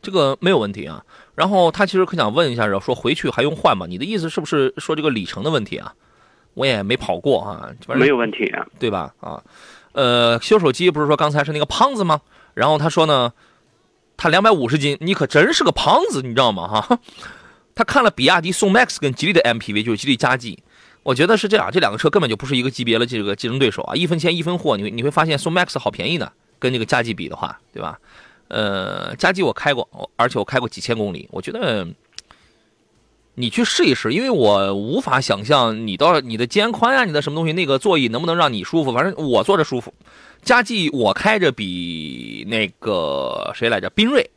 [0.00, 1.04] 这个没有问题啊。
[1.34, 3.84] 然后他其实可想问一下，说回去还用换吗？
[3.86, 5.92] 你的意思是不是说这个里程的问题啊？
[6.54, 8.66] 我也没跑过啊，没有问题啊。
[8.78, 9.12] 对吧？
[9.20, 9.42] 啊，
[9.92, 12.20] 呃，修手机不是说刚才是那个胖子吗？
[12.54, 13.32] 然后他说呢，
[14.16, 16.66] 他两百五十斤，你可真是个胖子，你知道吗？
[16.68, 16.98] 哈，
[17.74, 20.58] 他看了比亚迪宋 MAX 跟吉利的 MPV，就是吉利嘉际，
[21.02, 27.98] 我觉得是这样，这两个车根本就不是一个级别的这个竞争对手啊，一分钱一分货，你会你会发现宋 MAX 好便宜呢，跟那个嘉际比的话，对吧？
[28.48, 31.86] 呃，嘉际我开过，而且我开过几千公里，我觉得。
[33.36, 38.92] 你去试一试，因为我无法想象你到你的肩宽啊，你的什么东西，那个座椅能不能让你舒服？
[38.92, 39.92] 反正我坐着舒服。
[40.42, 44.30] 佳绩我开着比那个谁来着，宾瑞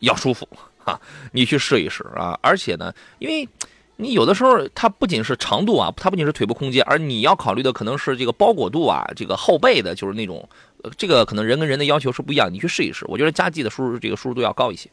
[0.00, 0.46] 要舒服
[0.84, 1.00] 啊！
[1.32, 2.38] 你去试一试啊！
[2.42, 3.48] 而且呢，因为
[3.96, 10.46] 你有的时候它不仅是长度啊，它不仅是腿部空间，而你要考虑的可能是这个包裹度啊，这个后背的，就是那种，
[10.98, 12.52] 这个可能人跟人的要求是不一样。
[12.52, 14.90] 你去试一试，我觉得佳绩的舒适这个舒适度要高一些。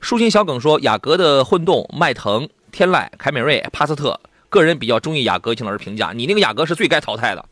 [0.00, 2.46] 舒心小耿说，雅阁的混动，迈腾。
[2.72, 6.12] 天籁、凯美瑞、帕萨特，个人比较中意雅阁，请老师评价。
[6.12, 7.44] 你那个雅阁是最该淘汰的，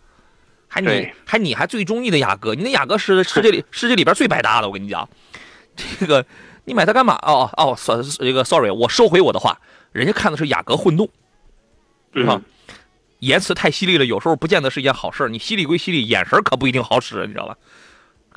[0.67, 4.67] 还你还你还最中意的雅阁，你那雅阁是世界里 世界里边最百搭的。
[4.67, 5.09] 我跟你讲，
[6.01, 6.25] 这个
[6.65, 7.15] 你买它干嘛？
[7.23, 9.61] 哦哦，算这个 sorry，我收回我的话，
[9.93, 11.09] 人家看的是雅阁混动，
[12.27, 12.41] 啊，
[13.19, 15.29] 言辞太犀利了，有时候不见得是一件好事。
[15.29, 17.57] 你犀利归犀利，眼神可不一定好使，你知道吧？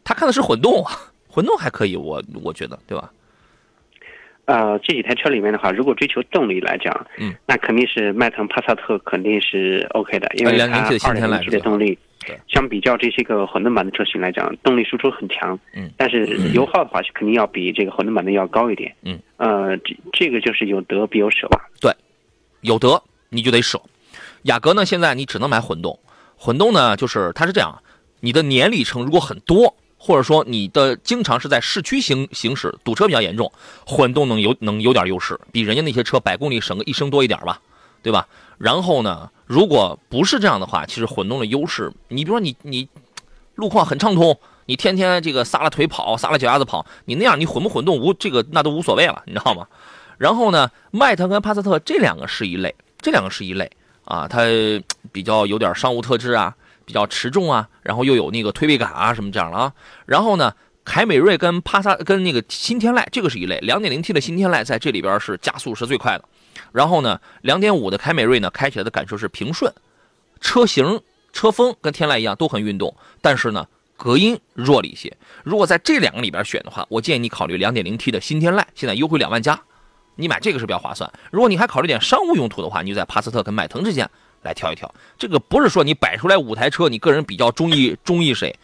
[0.03, 0.85] 他看的是混动，
[1.29, 3.09] 混动还可以，我我觉得，对吧？
[4.45, 11.97] 呃，这几台车里面的话，如果追求动力来讲，嗯，那肯定是迈腾、帕萨特肯定是 OK 的，因为它二点零 T 的动力，
[12.49, 21.89] 相比较这些个混动版的车型来讲，动力输出很强，嗯，但是油耗的话，肯定要比这个混动版的要高一点，嗯，呃，这这个就是有得必有舍吧，对，
[22.61, 23.81] 有得你就得舍。
[24.43, 25.97] 雅阁呢，现在你只能买混动，
[26.35, 27.81] 混动呢就是它是这样，
[28.19, 29.73] 你的年里程如果很多。
[30.05, 33.49] 或者说你的经常是在市区行行驶，堵车比较严重，
[33.85, 37.61] 混动能有能有点优势，比人家那些车百公里省个一升多一点吧，
[38.01, 38.27] 对吧？
[38.57, 42.89] 然后呢，如果不是这样的话，其实混动的优势，你比如说你你
[43.55, 49.65] 路况很畅通，你天天这个撒了腿跑，撒了脚丫子跑，你那样你混不混动无这个那都无所谓了，你知道吗？
[50.17, 53.71] 然后呢，迈腾跟帕萨特这两个是一类，这两个是一类
[54.03, 54.41] 啊，它
[55.13, 56.53] 比较有点商务特质啊。
[56.85, 59.73] 比较持重啊，然后又有那个推背感啊，什么这样的啊。
[60.05, 66.25] 然后呢，凯美瑞跟帕萨跟那个新天籁这个是一类，两点零 T 的新天籁在这里边是加速是最快的。
[66.71, 69.71] 然后呢，两点五的凯美瑞呢，开起来的感受是平顺，
[70.41, 73.65] 车型车风跟天籁一样都很运动，但是呢，
[73.95, 75.15] 隔音弱了一些。
[75.43, 79.59] 如果在这两个里边选的话，我建议你考虑两点零 T 的新天籁，现在优惠两万加，
[80.15, 81.11] 你买这个是比较划算。
[81.31, 84.09] 如果你还考虑点商务用途的话，你就在帕萨特跟迈腾之间。
[84.43, 88.55] 来挑一挑，这个不是说你摆出来五台车，你个人比较中意中意谁，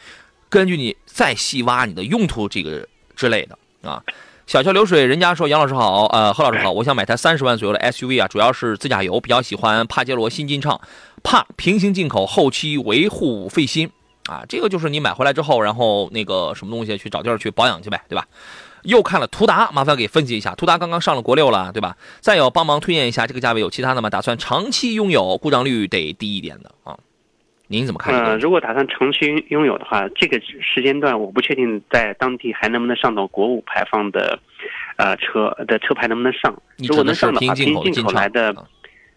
[0.49, 4.03] 根据你再细挖你的用途这个之类的啊。
[4.45, 10.81] 小桥流水，人家说杨老师好，呃，何老师好，我想买台三十万左右的 SUV 啊，主要是自驾游，比较喜欢帕杰罗新进畅，
[11.21, 13.91] 怕平行进口后期维护费心
[14.25, 14.43] 啊。
[14.49, 18.25] 这个就是你买回来之后，然后那个什么东西去找地儿去保养去呗，对吧？
[18.83, 20.55] 又看了途达，麻烦给分析一下。
[20.55, 21.97] 途达刚刚上了国六了，对吧？
[22.19, 24.09] 再有帮忙推荐一下，这个价位有其他的吗？
[24.09, 26.97] 打算长期拥有，故障率得低一点的啊？
[27.67, 28.15] 您怎么看？
[28.15, 34.39] 呃，如果打算长期拥有的话，这个时间段我不确定在当地还能不能上到国五排放的，
[34.97, 36.59] 呃，车的车牌能不能上？
[36.77, 38.55] 如果能上的话，凭进口来的，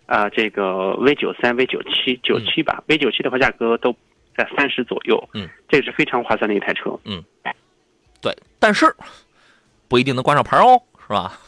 [0.04, 3.96] 啊，这个 V 九三、V 九七、九七吧，V 九七的话价格都
[4.36, 7.24] 在三十左右，嗯，这是非常划算的一台车，嗯，
[8.20, 8.94] 对，但是。
[9.92, 11.38] 不一定能挂上牌哦，是吧？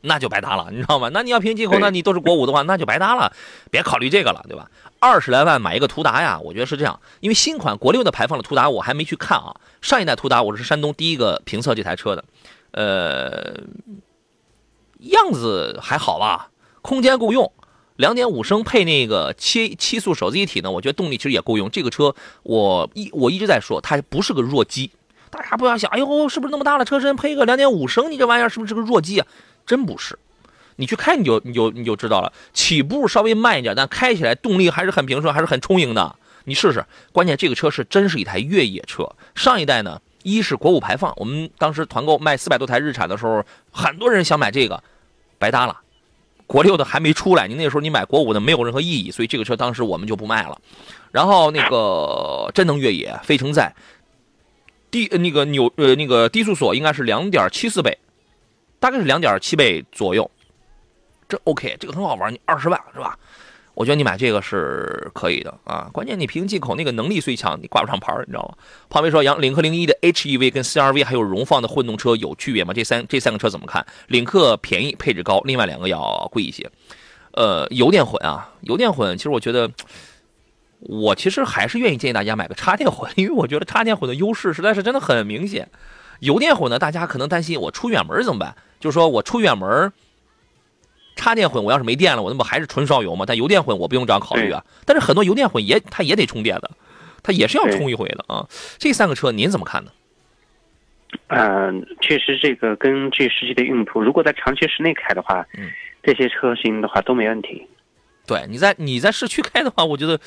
[0.00, 1.10] 那就白搭了，你知道吗？
[1.12, 3.30] 那你要凭进口，那你都是国五的话，那就白搭了。
[3.70, 4.70] 别考虑这个了，对吧？
[4.98, 6.98] 二十来万买一个途达呀，我觉得是这样。
[7.20, 9.54] 因为新款国六的排放的途达我还没去看啊。
[9.82, 12.24] 上一代途达我是山东第一个评测这台车的，
[12.70, 13.60] 呃，
[15.00, 16.48] 样子还好吧，
[16.80, 17.52] 空间够用，
[17.96, 21.70] 两点五升配那个七七速手自一体呢，我觉得动力其实也够用。
[21.70, 24.90] 这个车我一我一直在说，它不是个弱鸡。
[25.30, 28.10] 大家不要想，哎呦，是不是那么大的车身配个两点五升？
[28.10, 29.26] 你这玩意儿是不是个弱鸡啊？
[29.64, 30.18] 真不是，
[30.76, 32.32] 你去开你就你就你就知道了。
[32.52, 36.16] 起步稍微慢一点，但开起来动力还是很平顺，还是很充盈的。
[36.44, 36.84] 你试试。
[37.12, 39.08] 关键这个车是真是一台越野车。
[39.34, 44.82] 上一代呢，一是国五排放，我们当时团购卖四百多台日产的时候，很多人想买这个，
[45.38, 45.78] 白搭了。
[46.46, 50.60] 国六的还没出来，你那时候你买国五的没有任何意义，所以这个车当时我们就不卖了。
[51.12, 53.72] 然后那个真能越野，非承载，
[54.90, 57.96] 低那个扭呃那个低速锁应该是两点七四倍，
[58.78, 60.30] 大概是两点七倍左右。
[61.28, 63.16] 这 OK，这个很好玩，你二十万是吧？
[63.74, 65.88] 我觉得你买这个是可以的啊。
[65.92, 68.54] 关键你平行进口那个能力虽强，你挂不上牌你知道吗？
[68.90, 72.74] 胖妹说，杨领克零一的 HEV 跟 CRV 还有荣放的混动车有区别吗？
[72.74, 73.86] 这三这三个车怎么看？
[74.08, 76.68] 领克便宜，配置高，另外两个要贵一些。
[77.32, 79.70] 呃，油电混啊，油电混，其实我觉得，
[80.80, 85.68] 我其实还是愿意建议大家买个插电混，因为我觉得插电混的优势实在是真的很明显。
[86.20, 88.54] 油电混呢，大家可能担心我出远门怎么办？
[88.78, 89.92] 就是说我出远门。
[91.16, 93.26] 插电混，我要是没电了，我那不还是纯烧油吗？
[93.26, 94.64] 但油电混我不用这样考虑啊。
[94.86, 96.70] 但是很多油电混也，它也得充电的，
[97.22, 98.46] 它也是要充一回的啊。
[98.78, 99.90] 这三个车您怎么看呢？
[101.26, 105.68] 嗯，确实，这个根据实际的用途，如果在长期室内开的话，嗯，
[106.02, 107.66] 这些车型的话都没问题。
[108.30, 110.20] 对，你在你在市区开的话，我觉得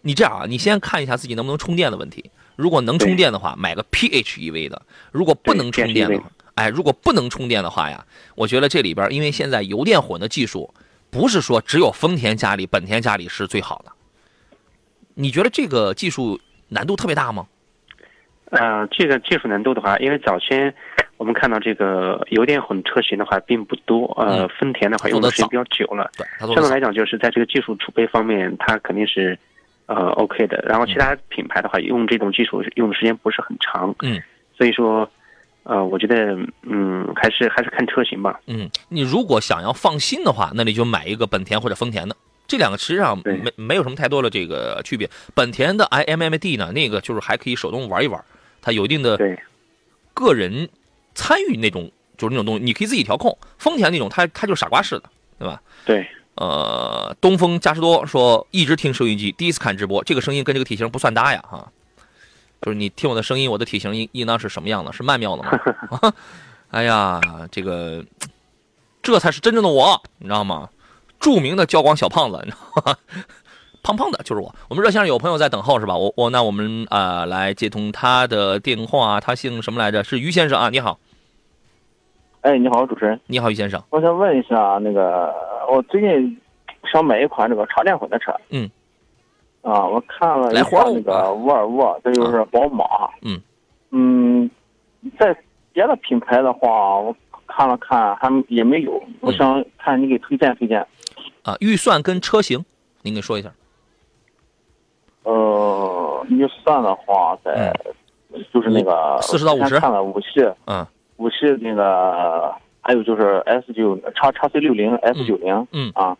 [0.00, 2.30] 你这样啊，你先看一下自己能不能充电的问题。
[2.56, 4.80] 如果能充电的话，买个 PHEV 的；
[5.12, 6.32] 如果不能充电的话。
[6.54, 10.72] 哎，如果不能充电的话呀，我觉得这里边，因为现在油电混的技术，
[11.10, 13.92] 不是说只有丰田家里、本田家里是最好的。
[15.12, 17.46] 你觉得这个技术难度特别大吗？
[18.50, 20.72] 呃，这个技术难度的话，因为早先
[21.16, 29.38] 我们看到这个油电混车型的话并不多，呃，丰田的话用的时间比较久了，对，相对来讲就是在这个技术储备方面，它肯定是
[29.86, 30.62] 呃 OK 的。
[30.68, 34.20] 然后其他品牌的话，用这种技术用的时间不是很长，嗯，
[34.56, 35.10] 所以说。
[35.62, 38.40] 呃，我觉得，嗯，还是还是看车型吧。
[38.46, 42.16] 嗯，你如果想要放心的话，那你就买一个本田或者丰田的，
[42.48, 45.08] 这两个实际上没没有什么太多的这个区别。
[45.34, 48.18] 本田的 iMMD 呢，那个就是还可以手动玩一玩，
[48.62, 49.18] 它有一定的
[50.14, 50.68] 个人
[51.14, 53.36] 参与那种，就是那种东西，你可以自己调控。
[53.58, 55.04] 丰田那种，它它就是傻瓜式的，
[55.38, 55.60] 对吧？
[55.84, 56.06] 对。
[56.36, 61.70] 呃，东风嘉实多说一直听收音机，第一次看直播，这个声音跟这个体型不算搭呀，哈。
[62.62, 64.92] 就是你听我的声音，我的体型应应当是什么样的？
[64.92, 66.12] 是曼妙的吗？
[66.70, 67.20] 哎呀，
[67.50, 68.04] 这个，
[69.02, 70.70] 这才是真正的我，你知道吗？
[71.18, 72.96] 著名的教光小胖子，你知道吗？
[73.82, 74.54] 胖胖的就是我。
[74.68, 75.96] 我们热线上有朋友在等候是吧？
[75.96, 80.04] 我我那我们啊来接通他的电话，他姓什么来着？
[80.04, 80.98] 是于先生啊，你好。
[82.42, 83.20] 哎，你好，主持人。
[83.26, 83.82] 你好，于先生。
[83.90, 85.34] 我想问一下，那个
[85.70, 86.40] 我最近
[86.90, 88.34] 想买一款这个插电混的车。
[88.50, 88.70] 嗯。
[89.62, 92.84] 啊，我看了一下那个沃尔沃，这就是宝马。
[93.20, 93.38] 嗯
[93.90, 94.50] 嗯，
[95.18, 95.36] 在
[95.72, 97.14] 别的品牌的话，我
[97.46, 99.02] 看了看，还也没有。
[99.20, 100.80] 我想看你给推荐推荐。
[101.42, 102.64] 啊，预算跟车型，
[103.02, 103.52] 您给说一下。
[105.24, 107.72] 呃，预算的话，在
[108.52, 109.78] 就是那个四十到五十。
[109.78, 116.16] 看了五系，嗯，五系那个，还有就是 S 九叉叉 C 六零 S 九零，嗯啊。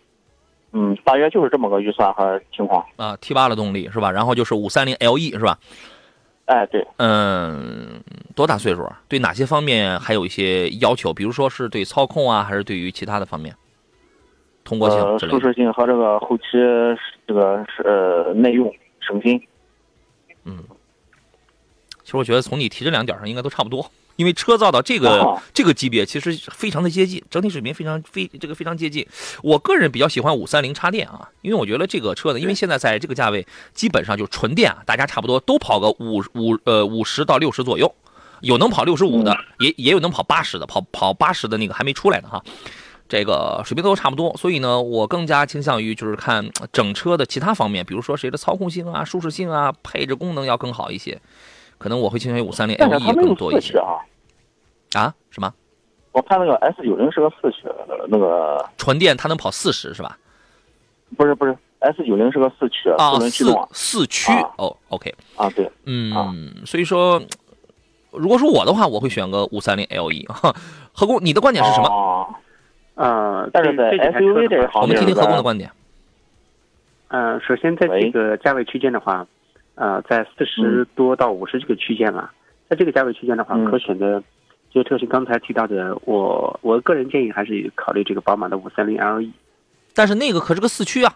[0.73, 4.09] 嗯，大约就是这么个预算和情况啊，T 八的动力是吧？
[4.13, 5.59] 然后就是五三零 LE 是吧？
[6.45, 6.87] 哎，对。
[6.99, 8.01] 嗯，
[8.37, 8.89] 多大岁数？
[9.09, 11.13] 对哪些方面还有一些要求？
[11.13, 13.53] 比如说是对操控啊，还是对于其他的方面？
[14.63, 16.45] 通过性、舒适性和这个后期
[17.27, 19.41] 这个是呃耐用、省心。
[20.45, 20.65] 嗯，
[22.05, 23.91] 其实我觉得从你提这两点上应该都差不多。
[24.17, 29.07] 因为车造到这个这个级别，其实非常的接近，整体水平非常非这个非常接近。
[29.43, 37.95] 我个人比较喜欢五三零插电啊，因为我觉得这个车呢，因为现在在这个价位，基本上就纯电啊，大家差不多都跑个五五呃五十到六十左右，
[38.41, 42.45] 有能跑六十五的，也也有能跑八十的，跑跑八十的那个还没出来呢哈，
[43.11, 44.35] 这个水平都差不多。
[44.39, 51.21] 所以呢，我更加倾向于就是看整车的其他方面，比如说谁的操控性啊、舒适性啊、配置功能要更好一些，
[51.77, 53.99] 可能我会倾向于五三零 LE 更多一些啊。
[54.95, 55.53] 啊，什么？
[56.13, 57.69] 我看那个 S 九零是个四驱，
[58.09, 60.17] 那个纯电它能跑四十是吧？
[61.17, 63.69] 不是不是，S 九零是个四驱，四轮驱动。
[63.73, 65.15] 四驱哦，OK。
[65.37, 67.21] 啊，对，嗯，所以说，
[68.11, 70.25] 如果说我的话，我会选个五三零 LE。
[70.93, 72.35] 何工，你的观点是什么？
[73.03, 75.71] 啊，但是在 SUV 这一行，我们听听何工的观点。
[77.09, 79.27] 嗯，首先在这个价位区间的话，
[79.75, 82.33] 呃，在四十多到五十这个区间啊，
[82.69, 84.23] 在这个价位区间的话，可选的。
[84.73, 89.29] 这个车型刚才提到的，我我个人建议还是考虑这个宝马的五三零 LE，
[89.95, 91.13] 但是那个可是个四驱啊，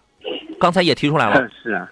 [0.58, 1.48] 刚才也提出来了。
[1.62, 1.88] 是啊，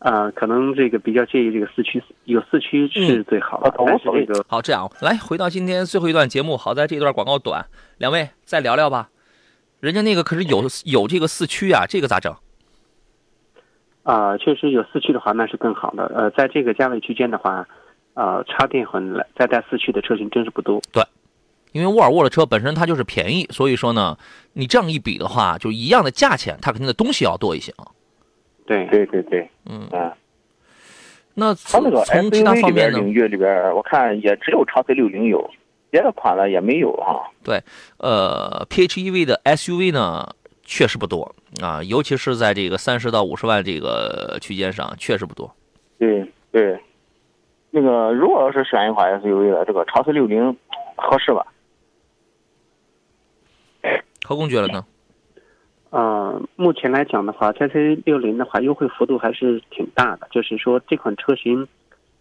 [0.00, 3.72] 啊，可能这个比较介意这个四驱，有四驱是最好的。
[3.78, 7.64] 但是这个好，这样来回到今天最后一段节目，好在这段广告短，
[7.98, 9.08] 两位再聊聊吧。
[9.80, 12.34] 人家那个可是有有这个四驱啊，这个咋整？
[14.02, 16.10] 啊、确实有四驱的话，那是更好的。
[16.14, 17.68] 呃，在这个价位区间的话，
[18.14, 20.80] 呃，插电混来再带四驱的车型真是不多。
[20.92, 21.02] 对
[21.72, 24.16] 因为沃尔沃的车本身它就是便宜，所以说呢，
[24.54, 27.86] 你这样一比的话，就一样的价钱，它肯定的东西要多一些啊。
[28.66, 30.16] 对，对对对，嗯，啊，
[31.34, 33.12] 那从那个从其他 SUV 方面呢里边领？
[33.12, 35.50] 域里边，我看也只有叉 C 六零有，
[35.90, 37.30] 别的款的也没有哈。
[37.98, 40.28] 呃，PHEV 的 SUV 呢，
[40.62, 45.50] 确实不多啊，尤其是在这个三十到五十万这个区间上，确实不多。
[45.98, 46.78] 对对，
[47.70, 50.56] 那个如果要是选一款 SUV 的，这个长 C 六零
[50.96, 51.46] 合适吧？
[54.24, 54.84] 何工觉得呢？
[55.90, 60.28] 呃，目前来讲的话，x C 六零的话，优惠幅度还是挺大的。
[60.30, 61.66] 就是说，这款车型，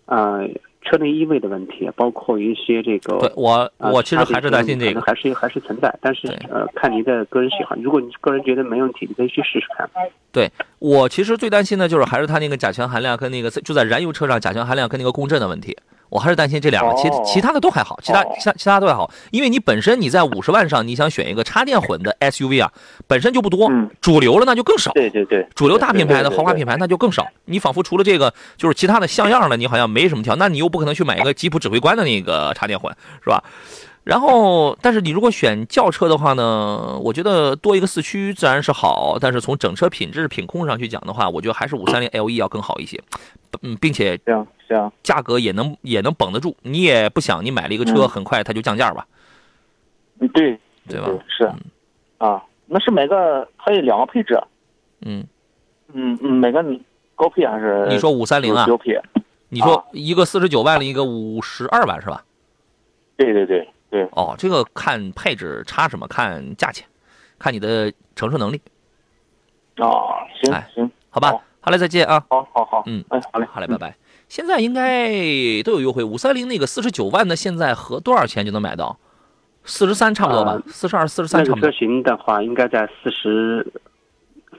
[0.05, 0.47] 呃，
[0.81, 5.01] 车内异味的问题，包括一些这个对我，啊我其实还是担心这个。
[5.01, 7.75] 还是还是存在，但是呃，看您的个人喜好。
[7.81, 9.89] 如果你个人觉得没问题，你可以去试试看。
[10.31, 10.49] 对
[10.79, 15.75] 我其实最担心的就是还是它那个甲醛含量跟那个就在燃油车上甲醛含量跟那个共振的问题。
[16.09, 22.71] 我还是担心这两个，其哦其他的都还好，其他哦其他其他都还好，因为你本身你在五十万上，你想选一个插电混的 SUV 啊，
[23.07, 24.91] 本身就不多，嗯主流了那就更少。
[24.93, 27.27] 对对对，主流大品牌的豪华品牌那就更少。
[27.45, 30.35] 你仿佛除了这个，就是其他的像样的，你好像没什么挑。
[30.35, 32.93] 那你又不可能去买一个吉普指挥官的那个插电混，
[33.23, 33.43] 是吧？
[34.03, 42.97] 然后，但是你如果选轿车的话呢，我觉得多一个四驱自然是好，但是从整车品质、品控上去讲的话，我觉得还是五三零 LE 要更好一些，
[43.63, 44.17] 嗯，并且
[44.67, 46.55] 行行，价格也能也能绷得住。
[46.61, 49.07] 你也不想你买了一个车嗯很快它就降价吧，
[50.19, 51.09] 嗯对对吧？
[51.27, 51.49] 是
[52.17, 54.39] 啊，那是买个它有两个配置，
[55.01, 55.25] 嗯，
[55.93, 56.63] 嗯嗯，买个
[57.15, 58.65] 高配还是你说五三零啊？
[58.65, 58.99] 标配？
[59.49, 62.23] 你说啊一个四十九万的，一个五十二万是吧？
[63.15, 66.05] 对对对对，哦，这个看配置差什么？
[66.07, 66.85] 看价钱，
[67.39, 68.59] 看你的承受能力，
[69.77, 71.31] 哦，行哎行，好吧？
[71.31, 72.23] 好好嘞，再见啊！
[72.29, 73.95] 好好好，嗯哎，好嘞，好嘞，拜拜。
[74.27, 75.11] 现在应该
[75.63, 78.97] 都有优惠，五三零那个四十九万的，现在合多少钱就能买到？
[79.63, 81.65] 四十三差不多吧啊，四十二、四十三那差不多。
[81.65, 83.65] 个车型的话，应该在四十。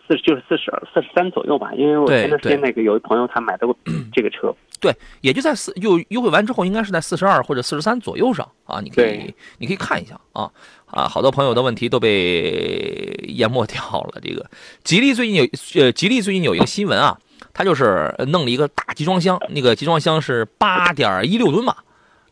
[0.07, 3.67] 四就是四十二、四十三左右吧，因为我前段时间那个有一朋友他买的
[4.11, 4.91] 这个车，对，
[5.21, 8.81] 也就在四又优惠完之后，应该是在四十二或者四十三左右上啊。
[8.81, 10.51] 你可以你可以看一下啊
[10.87, 14.19] 啊，好多朋友的问题都被淹没掉了。
[14.23, 14.47] 这个
[14.83, 15.45] 吉利最近有
[15.75, 17.19] 呃，吉利最近有一个新闻啊，
[17.59, 21.79] 他就是弄了一个大集装箱，那个集装箱是八点一六吨吧，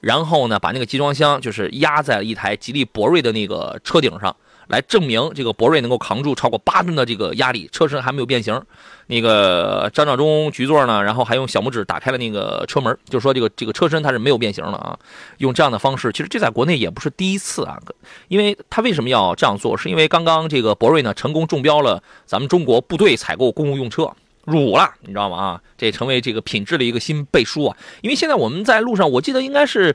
[0.01, 4.37] 然后呢，把那个集装箱就是压在了一台吉利博瑞的那个车顶上。
[4.69, 8.61] 来证明这个博瑞能够扛住超过八吨的这个压力，车身还没有变形。
[9.07, 14.99] 那个张召忠局座呢，然后还用小拇指打开了那个车门，就说这个这个车身它是没有变形的啊。
[15.39, 17.79] 用这样的方式，其实这在国内也不是第一次啊。
[18.27, 19.77] 因为他为什么要这样做？
[19.77, 24.11] 是因为刚刚这个博瑞呢成功中标了咱们中国部队采购公务用车。
[24.47, 25.37] 入伍了，你知道吗？
[25.37, 27.77] 啊，这成为这个品质的一个新背书啊！
[28.01, 29.95] 因为现在我们在路上，我记得应该是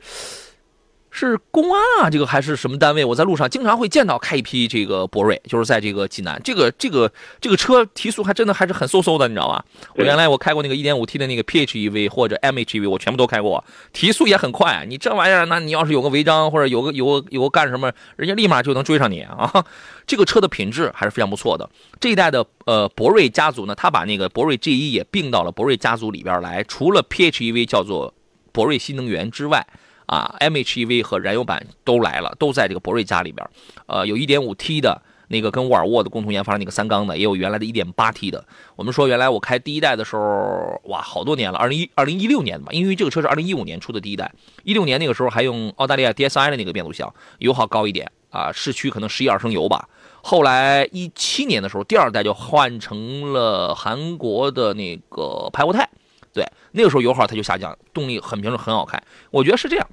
[1.13, 3.03] 是公安啊，这个还是什么单位？
[3.03, 9.63] 我在路上经常会见到开一批这个博瑞，就是在这个济南，这个这个这个车提速还真的还是很嗖嗖的，你知道吧？
[9.95, 14.85] 我原来我开过那个 1.5T 的那个 PHEV 或者 MHEV，我全部都开过，提速也很快。
[14.87, 19.65] 你这玩意儿，那你要是有个违章或者有个有个有个干什么，人家立马就能追上你啊！
[20.07, 21.69] 这个车的品质还是非常不错的。
[21.99, 28.13] 这一代的呃博瑞家族呢，他把那个博瑞 G1 也并到了博瑞家族里边来，除了 PHEV 叫做
[28.53, 29.67] 博瑞新能源之外。
[30.11, 33.47] 啊，MHEV 和燃油版都来了，都在这个博瑞家里边。
[33.85, 38.45] 呃，有 1.5T 的那个跟沃尔沃的共同研发的那个三缸的，也有原来的 1.8T 的。
[38.75, 44.29] 我们说原来我开第一代的时候，哇，好多年了，二零一二零一六年的吧，因为这个车是二零一五年出的第一代，
[44.65, 49.87] 一六年那个时候还用澳大利亚 DSI 的那个变速箱，油耗高一点啊，市区可能十一二升油吧。
[50.21, 55.89] 后来一七年的时候，第二代就换成了韩国的那个排活态，
[56.33, 59.01] 对，那个时候油耗它就下降，动力很平顺，很好开。
[59.31, 59.87] 我觉得是这样，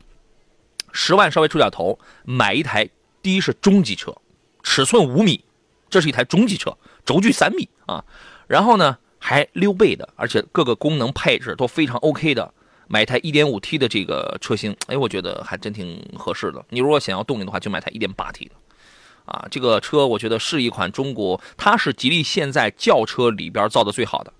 [0.92, 2.88] 十万稍微出点头，买一台，
[3.22, 4.14] 第一是中级车，
[4.62, 5.44] 尺寸五米，
[5.90, 8.04] 这是一台中级车，轴距三米啊，
[8.46, 12.54] 然后呢还溜背的，而且各个功能配置都非常 OK 的。
[12.90, 16.64] 买一台 1.5T 的这个车型，哎，我觉得还真挺合适的。
[16.70, 18.52] 你如果想要动力的话，就买台 1.8T 的。
[19.26, 24.32] 啊，这个车我觉得是一款中国，它是吉利现在轿车里边造的最好的，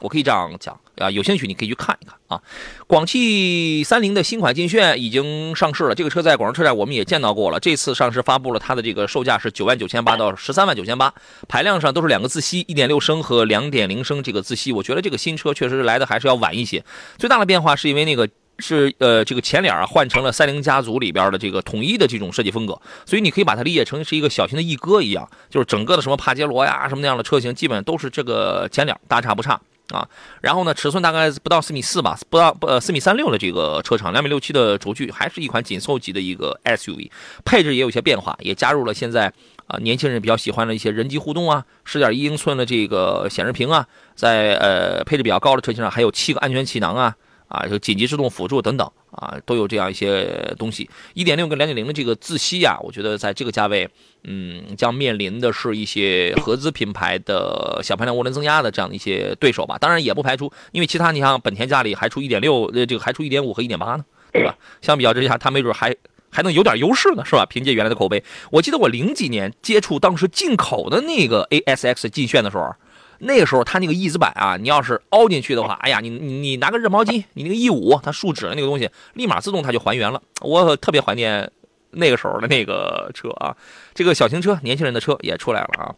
[0.00, 1.10] 我可以这样讲啊。
[1.10, 2.40] 有兴趣你可以去看一看啊。
[2.86, 7.58] 广汽三菱的新款劲炫已经上市了，这个车在广州车展我们也见到过了。
[7.60, 11.12] 这次上市发布了它的这个售价是九万九千八到十三万九千八，
[11.48, 14.72] 排量上都是两个自吸，一点六升和两点零升这个自吸。
[14.72, 16.84] 我觉得这个新车确实来的还是要晚一些。
[17.18, 18.28] 最大的变化是因为那个。
[18.58, 29.60] 是呃，这个前脸啊换成了三菱家族里边的这个统一的这种设计风格，所以你可以把它理解成是一个小型的翼哥一样，就是整个的什么帕杰罗呀什么那样的车型，基本都是这个前脸大差不差
[29.90, 30.08] 啊。
[30.40, 37.10] 然后呢，尺寸大概不到四米四吧，不到不呃四米三六的这个车长，两米六七的轴距，还是一款紧凑级的一个 SUV。
[37.44, 39.32] 配置也有些变化，也加入了现在
[39.66, 47.14] 啊年轻人比较喜欢的一些人机互动啊，十点一英寸的这个显示屏啊，在呃配置比较高的车型上还有七个安全气囊啊。
[47.48, 50.88] 啊，就紧急制动辅助等等啊，都有这样一些东西。
[51.14, 53.88] 一点六跟两点零的这个自吸呀，我觉得在这个价位，
[54.24, 59.78] 嗯，将面临的是一些合资品牌的小排量涡轮增压的这样的一些对手吧。
[59.78, 64.56] 当然也不排除，因为其他你像本田家里还出一点六，呃，这个还出一点五和一点八呢，对吧？
[64.82, 65.94] 相比较之下，它没准还
[66.30, 67.46] 还能有点优势呢，是吧？
[67.46, 72.74] 凭借原来的口碑，我记得我零几年接触当时进口的那个 ASX 劲炫的时候。
[73.18, 80.22] 那个时候，它那个翼子板啊，你要是凹进去的话，哎呀，你你你拿个热毛巾，你那个 E 五，它树脂的那个东西，立马自动它就还原了。
[80.40, 81.50] 我特别怀念
[81.90, 83.56] 那个时候的那个车啊，
[83.94, 85.94] 这个小型车，年轻人的车也出来了啊。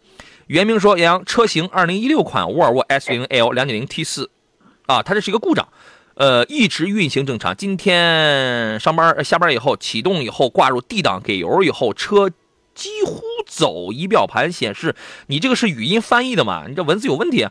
[0.46, 4.30] 原名说杨洋车型二零一六款沃尔沃 S 零 L 两点零 T 四，
[4.86, 5.68] 啊，它这是一个故障，
[6.14, 7.56] 呃，一直运行正常。
[7.56, 12.30] 今天上班下班以后启动以后挂入 D 档给油以后车。
[12.74, 14.94] 几乎走，仪表盘显示
[15.26, 16.66] 你这个是语音翻译的嘛？
[16.68, 17.48] 你这文字有问题。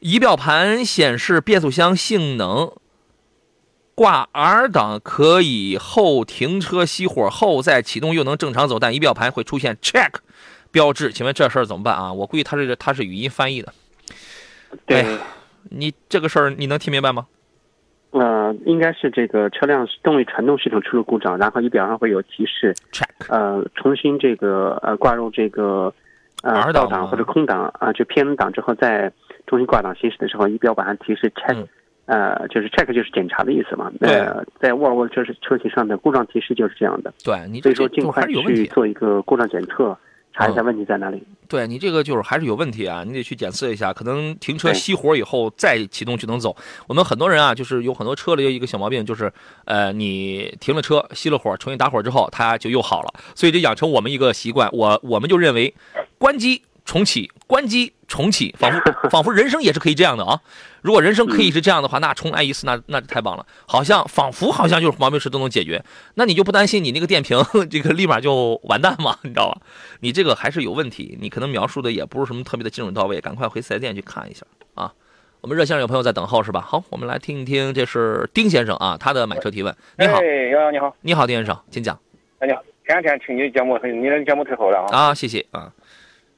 [0.00, 2.70] 仪表盘显示变速箱性能
[3.94, 10.10] 挂 R 档可以后停车熄火后再启动又能正常走，但仪表盘会出现 check
[10.70, 11.10] 标志。
[11.10, 12.12] 请问这事儿怎么办啊？
[12.12, 13.72] 我估计他是他是语音翻译的。
[14.84, 15.18] 对，
[15.70, 17.26] 你这个事儿你能听明白吗？
[18.18, 22.74] 呃，应该是这个车辆动力传动系统出了故障，然后仪表上会有提示。
[22.92, 23.04] check。
[23.28, 25.92] 呃，重新这个呃挂入这个
[26.42, 29.12] 呃倒档或者空档啊，就偏档之后再
[29.46, 31.66] 重新挂档行驶的时候，仪表板上提示 check，
[32.06, 33.92] 呃，就是 check 就是检查的意思嘛。
[34.00, 37.12] 呃，在沃尔沃车车型上的故障提示就是这样的。
[37.24, 39.96] 对，你所以说尽快去做一个故障检测。
[40.36, 41.22] 查一下问题在哪里？
[41.48, 46.54] 对你这个就是还是有问题啊，你得去检测一下，可能停车熄火以后再启动就能走。
[46.86, 49.32] 我们很多人啊，就是有很多车里有一个小毛病，就是
[49.64, 53.14] 呃，你停了车熄了火，重新打火之后，它就又好了。
[53.34, 55.72] 所以这养成我们一个习惯，我我们就认为
[56.18, 56.62] 关机。
[56.86, 58.80] 重启，关机，重启，仿佛
[59.10, 60.40] 仿佛人生也是可以这样的啊！
[60.80, 63.44] 如果人生可以是这样的话，那重来一次，那那就太棒了。
[63.66, 65.84] 好像仿佛好像就是毛病事都能解决，
[66.14, 67.36] 那你就不担心你那个电瓶
[67.68, 69.18] 这个立马就完蛋吗？
[69.22, 69.60] 你知道吧？
[70.00, 74.92] 你这个还是有问题，你可能描述的也不是什么特别的精准到位，赶快回四 S 店去看一下啊！
[75.40, 76.60] 我们热线上有朋友在等候是吧？
[76.60, 79.74] 好，我们来听一听，这是丁先生啊，他的买车提问。
[79.98, 80.20] 你好，
[80.70, 81.98] 你好，你好，丁先生，请讲。
[82.38, 85.08] 哎你好，天天听你的节目，你的节目太好了啊！
[85.08, 85.72] 啊，谢谢啊。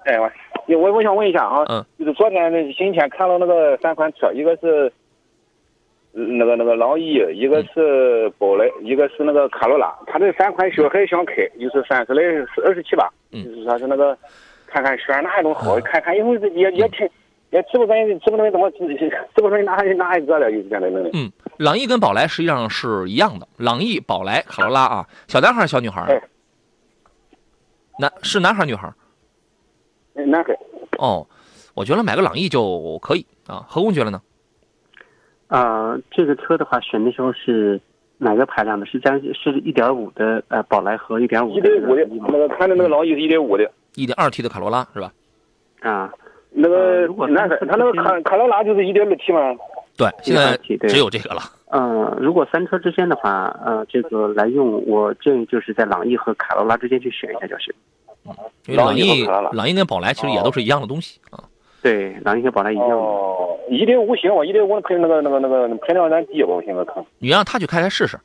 [0.09, 4.91] 哎，我我我想问一下啊，嗯，就是昨天那今天看了那个三款车，一个是
[6.13, 9.95] 那个那个朗逸，一个是宝来，一个是那个卡罗拉。
[10.07, 14.17] 他这三款小孩想开，就是三十来是二十七八，就是说是那个
[14.67, 17.07] 看看选哪一种好，看看以后也也挺
[17.51, 18.79] 也知不准知不准怎么知
[19.43, 21.11] 不准哪哪一个了，就是现在弄的。
[21.13, 26.19] 嗯，朗逸跟宝来实际上是一样的，朗逸、宝来、卡罗拉啊，小男孩小女孩？
[27.99, 28.91] 男是男孩女孩？
[30.27, 30.57] 男孩
[30.99, 31.27] 哦，
[31.75, 33.65] 我觉得买个朗逸就可以啊。
[33.69, 34.21] 何工觉得呢？
[35.47, 37.81] 啊，这个车的话，选的时候是
[38.19, 38.85] 哪个排量的？
[38.85, 45.13] 是将是一点五的呃宝来和一点五一点五的那个看的那个朗逸是一点五的，一点二 T 的卡罗拉是吧？
[45.81, 46.13] 啊，
[46.51, 49.57] 那个呃、那个他那个卡卡罗拉就是一点六 T 吗？
[49.97, 50.57] 对，现在
[50.87, 51.41] 只有这个了。
[51.71, 57.75] 嗯，如果三车之间的话，呃，这个来用，我建议就是在朗逸和卡罗拉之间去选一下就行。
[58.67, 61.43] 因为朗逸、朗逸跟宝来其实也都是一样的东西啊。
[61.83, 62.91] 对，朗逸跟宝来一样。
[62.91, 67.05] 哦，一点五行，我一点五配那个那个那个排量有点低，我现在看。
[67.19, 68.19] 你让他去开开试试，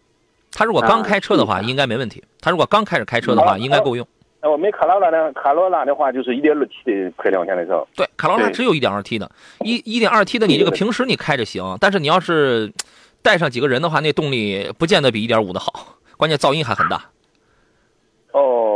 [0.52, 2.24] 他如果刚开车的话，应该没问题。
[2.42, 4.06] 他如果刚开始开车的话，应该够用。
[4.42, 7.70] 我没卡罗拉的，卡罗拉的话就是一点二 T 的排量，现在是。
[7.96, 9.32] 对，卡罗拉只有一点二 T 的，
[9.62, 12.74] 一一点二 T 的，你这个平时你开着行，但是你要是
[13.22, 17.06] 带上几个人的话，那动力不见得比一点五的好，关键噪音还很大。
[18.34, 18.72] 哦。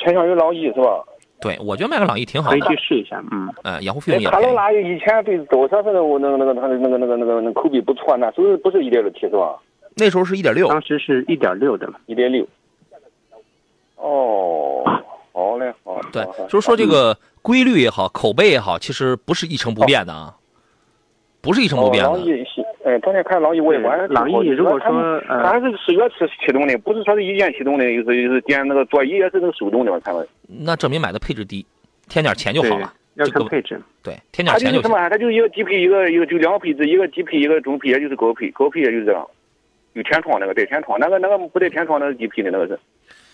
[0.00, 1.04] 偏向于朗逸是吧？
[1.40, 3.22] 对，我觉得买个朗逸挺好的，可以去试一下。
[3.30, 9.58] 嗯，呃，养护费用也卡罗拉以前对多少是那个那个那个那个那个那个那个那口碑不错，那时候不是一点六 T 是吧？
[9.94, 12.46] 那时候是一点六，当时是一点六的，一点六。
[13.96, 14.84] 哦，
[15.32, 15.98] 好嘞，好。
[16.12, 20.34] 对，就是说这个规律也好，口碑也好，其实不是一成不变的啊，
[21.40, 22.20] 不是一成不变的。
[22.90, 24.08] 哎，当年看朗逸我也玩。
[24.08, 30.26] 朗逸如果说，它还是是跃齿启动的，不是说是一键启动的，就是就是点那个座椅也是那个手动的，我看了。
[30.48, 31.64] 那证明买的配置低，
[32.08, 32.92] 添点钱就好了。
[33.14, 33.80] 要看配置。
[34.02, 34.80] 对，添点钱就。
[34.80, 35.08] 它就是什么？
[35.08, 38.50] 它就是一个低配，一个一个就两个配置，一个低配，一个中配，也就是高配。
[38.50, 39.26] 高配也就是这样，
[39.92, 42.78] 有天窗那个带天窗，那个那个不带天窗那是低配的那个是。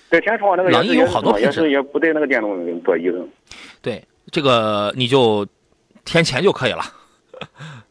[0.09, 3.19] 带天窗那个朗逸有好多配置，也是也不带那个电动座椅的。
[3.83, 5.47] 对，这个你就
[6.05, 6.83] 添钱就可以了。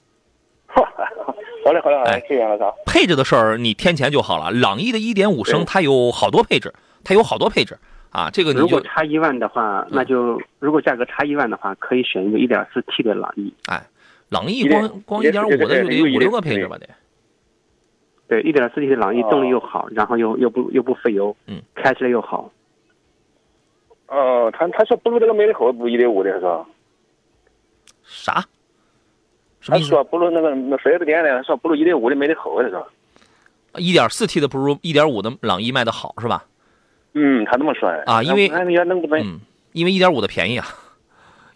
[1.65, 2.63] 好嘞，好嘞，好哎嘞，谢谢老师。
[2.85, 4.51] 配置的事儿你添钱就好了。
[4.51, 6.71] 朗逸的一点五升它有好多配置，
[7.03, 7.75] 它有好多配置
[8.11, 13.51] 啊，这个你如果差一万的话，那就如果价格差一万的话，可以选一个一点四 T 的朗逸。
[13.65, 13.83] 哎，
[14.29, 16.87] 朗逸光光一点1.5的就得五六个配置吧得。
[18.27, 22.51] 对一点四 T 的朗逸哦动力又好，然后又又不又不费油，嗯，开起来又好。
[24.07, 26.63] 哦，他他说不如这个美的好，不一点五的是吧？
[28.03, 28.45] 啥？
[29.65, 29.89] 什么意思？
[29.89, 32.85] 他说不如那个那四 S 店的，说不如一点五的卖的好的是吧？
[33.77, 36.45] 一点四 T 的不如一点五的朗逸卖的好是吧？
[37.13, 39.39] 嗯，他这么说的啊因为那那能不能嗯，
[39.71, 40.67] 因为一点五的便宜啊，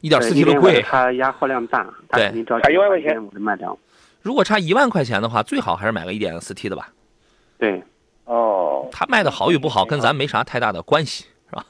[0.02, 0.82] 一点四 T 的的贵。
[0.82, 3.78] 它压货量大，它对差一万块钱我就卖掉。
[4.24, 6.90] 如果差一万块钱的话，最好还是买个一点四 T 的吧。
[7.58, 7.82] 对，
[8.26, 11.66] 哦，它卖的好与不好跟咱没啥太大的关系，是吧？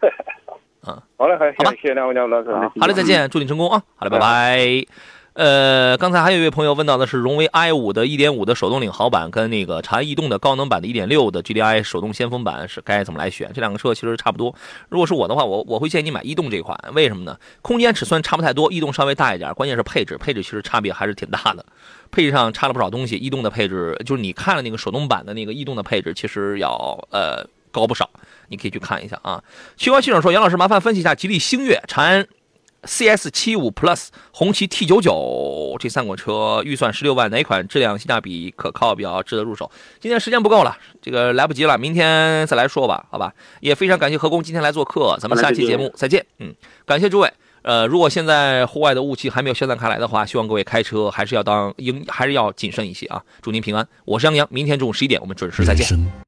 [1.16, 2.70] 好嘞，好嘞，好吧谢谢两位两位老师啊。
[2.78, 3.82] 好嘞，再见，祝你成功啊！
[3.96, 4.86] 好嘞，拜拜。
[5.34, 13.50] 呃，刚才还有一位朋友问到的是荣威 i 五的1.5的手动领航版跟那个长安逸动的高能版的1.6的 GDI 手动先锋版是该怎么来选？
[13.52, 14.54] 这两个车其实差不多。
[14.88, 17.36] 如果是我的话，我我会建议你买逸动这款，为什么呢？
[17.62, 21.66] 空间尺寸差不太多，逸动稍微大一点，关键是配置，配置其实差别还是挺大的。
[22.12, 26.70] 配置上差了不少东西，逸动的配置就是你看了那个手动版的那个逸动的配置，其实要
[27.10, 28.08] 呃高不少，
[28.46, 29.42] 你可以去看一下啊。
[29.76, 32.24] 区块系统说，杨老师麻烦分析一下吉利星越、长安
[32.86, 39.70] CS 七五 Plus、红旗 T 九九这三款车，预算十六万，哪款质量性价比可靠，比较值得入手？
[40.00, 43.32] 今天时间不够了，这个来不及了，明天再来说吧，好吧？
[43.60, 46.24] 也非常感谢何工今天来做客，咱们下期节目再见。
[46.38, 46.54] 嗯，
[46.84, 47.32] 感谢诸位。
[47.62, 53.22] 呃，如果现在户外的雾气还没有消散开来的话，希望各位开车还是要当应，还是要谨慎一些啊！
[53.40, 53.88] 祝您平安。
[54.04, 55.86] 我是杨洋，明天中午十一点我们准时再见。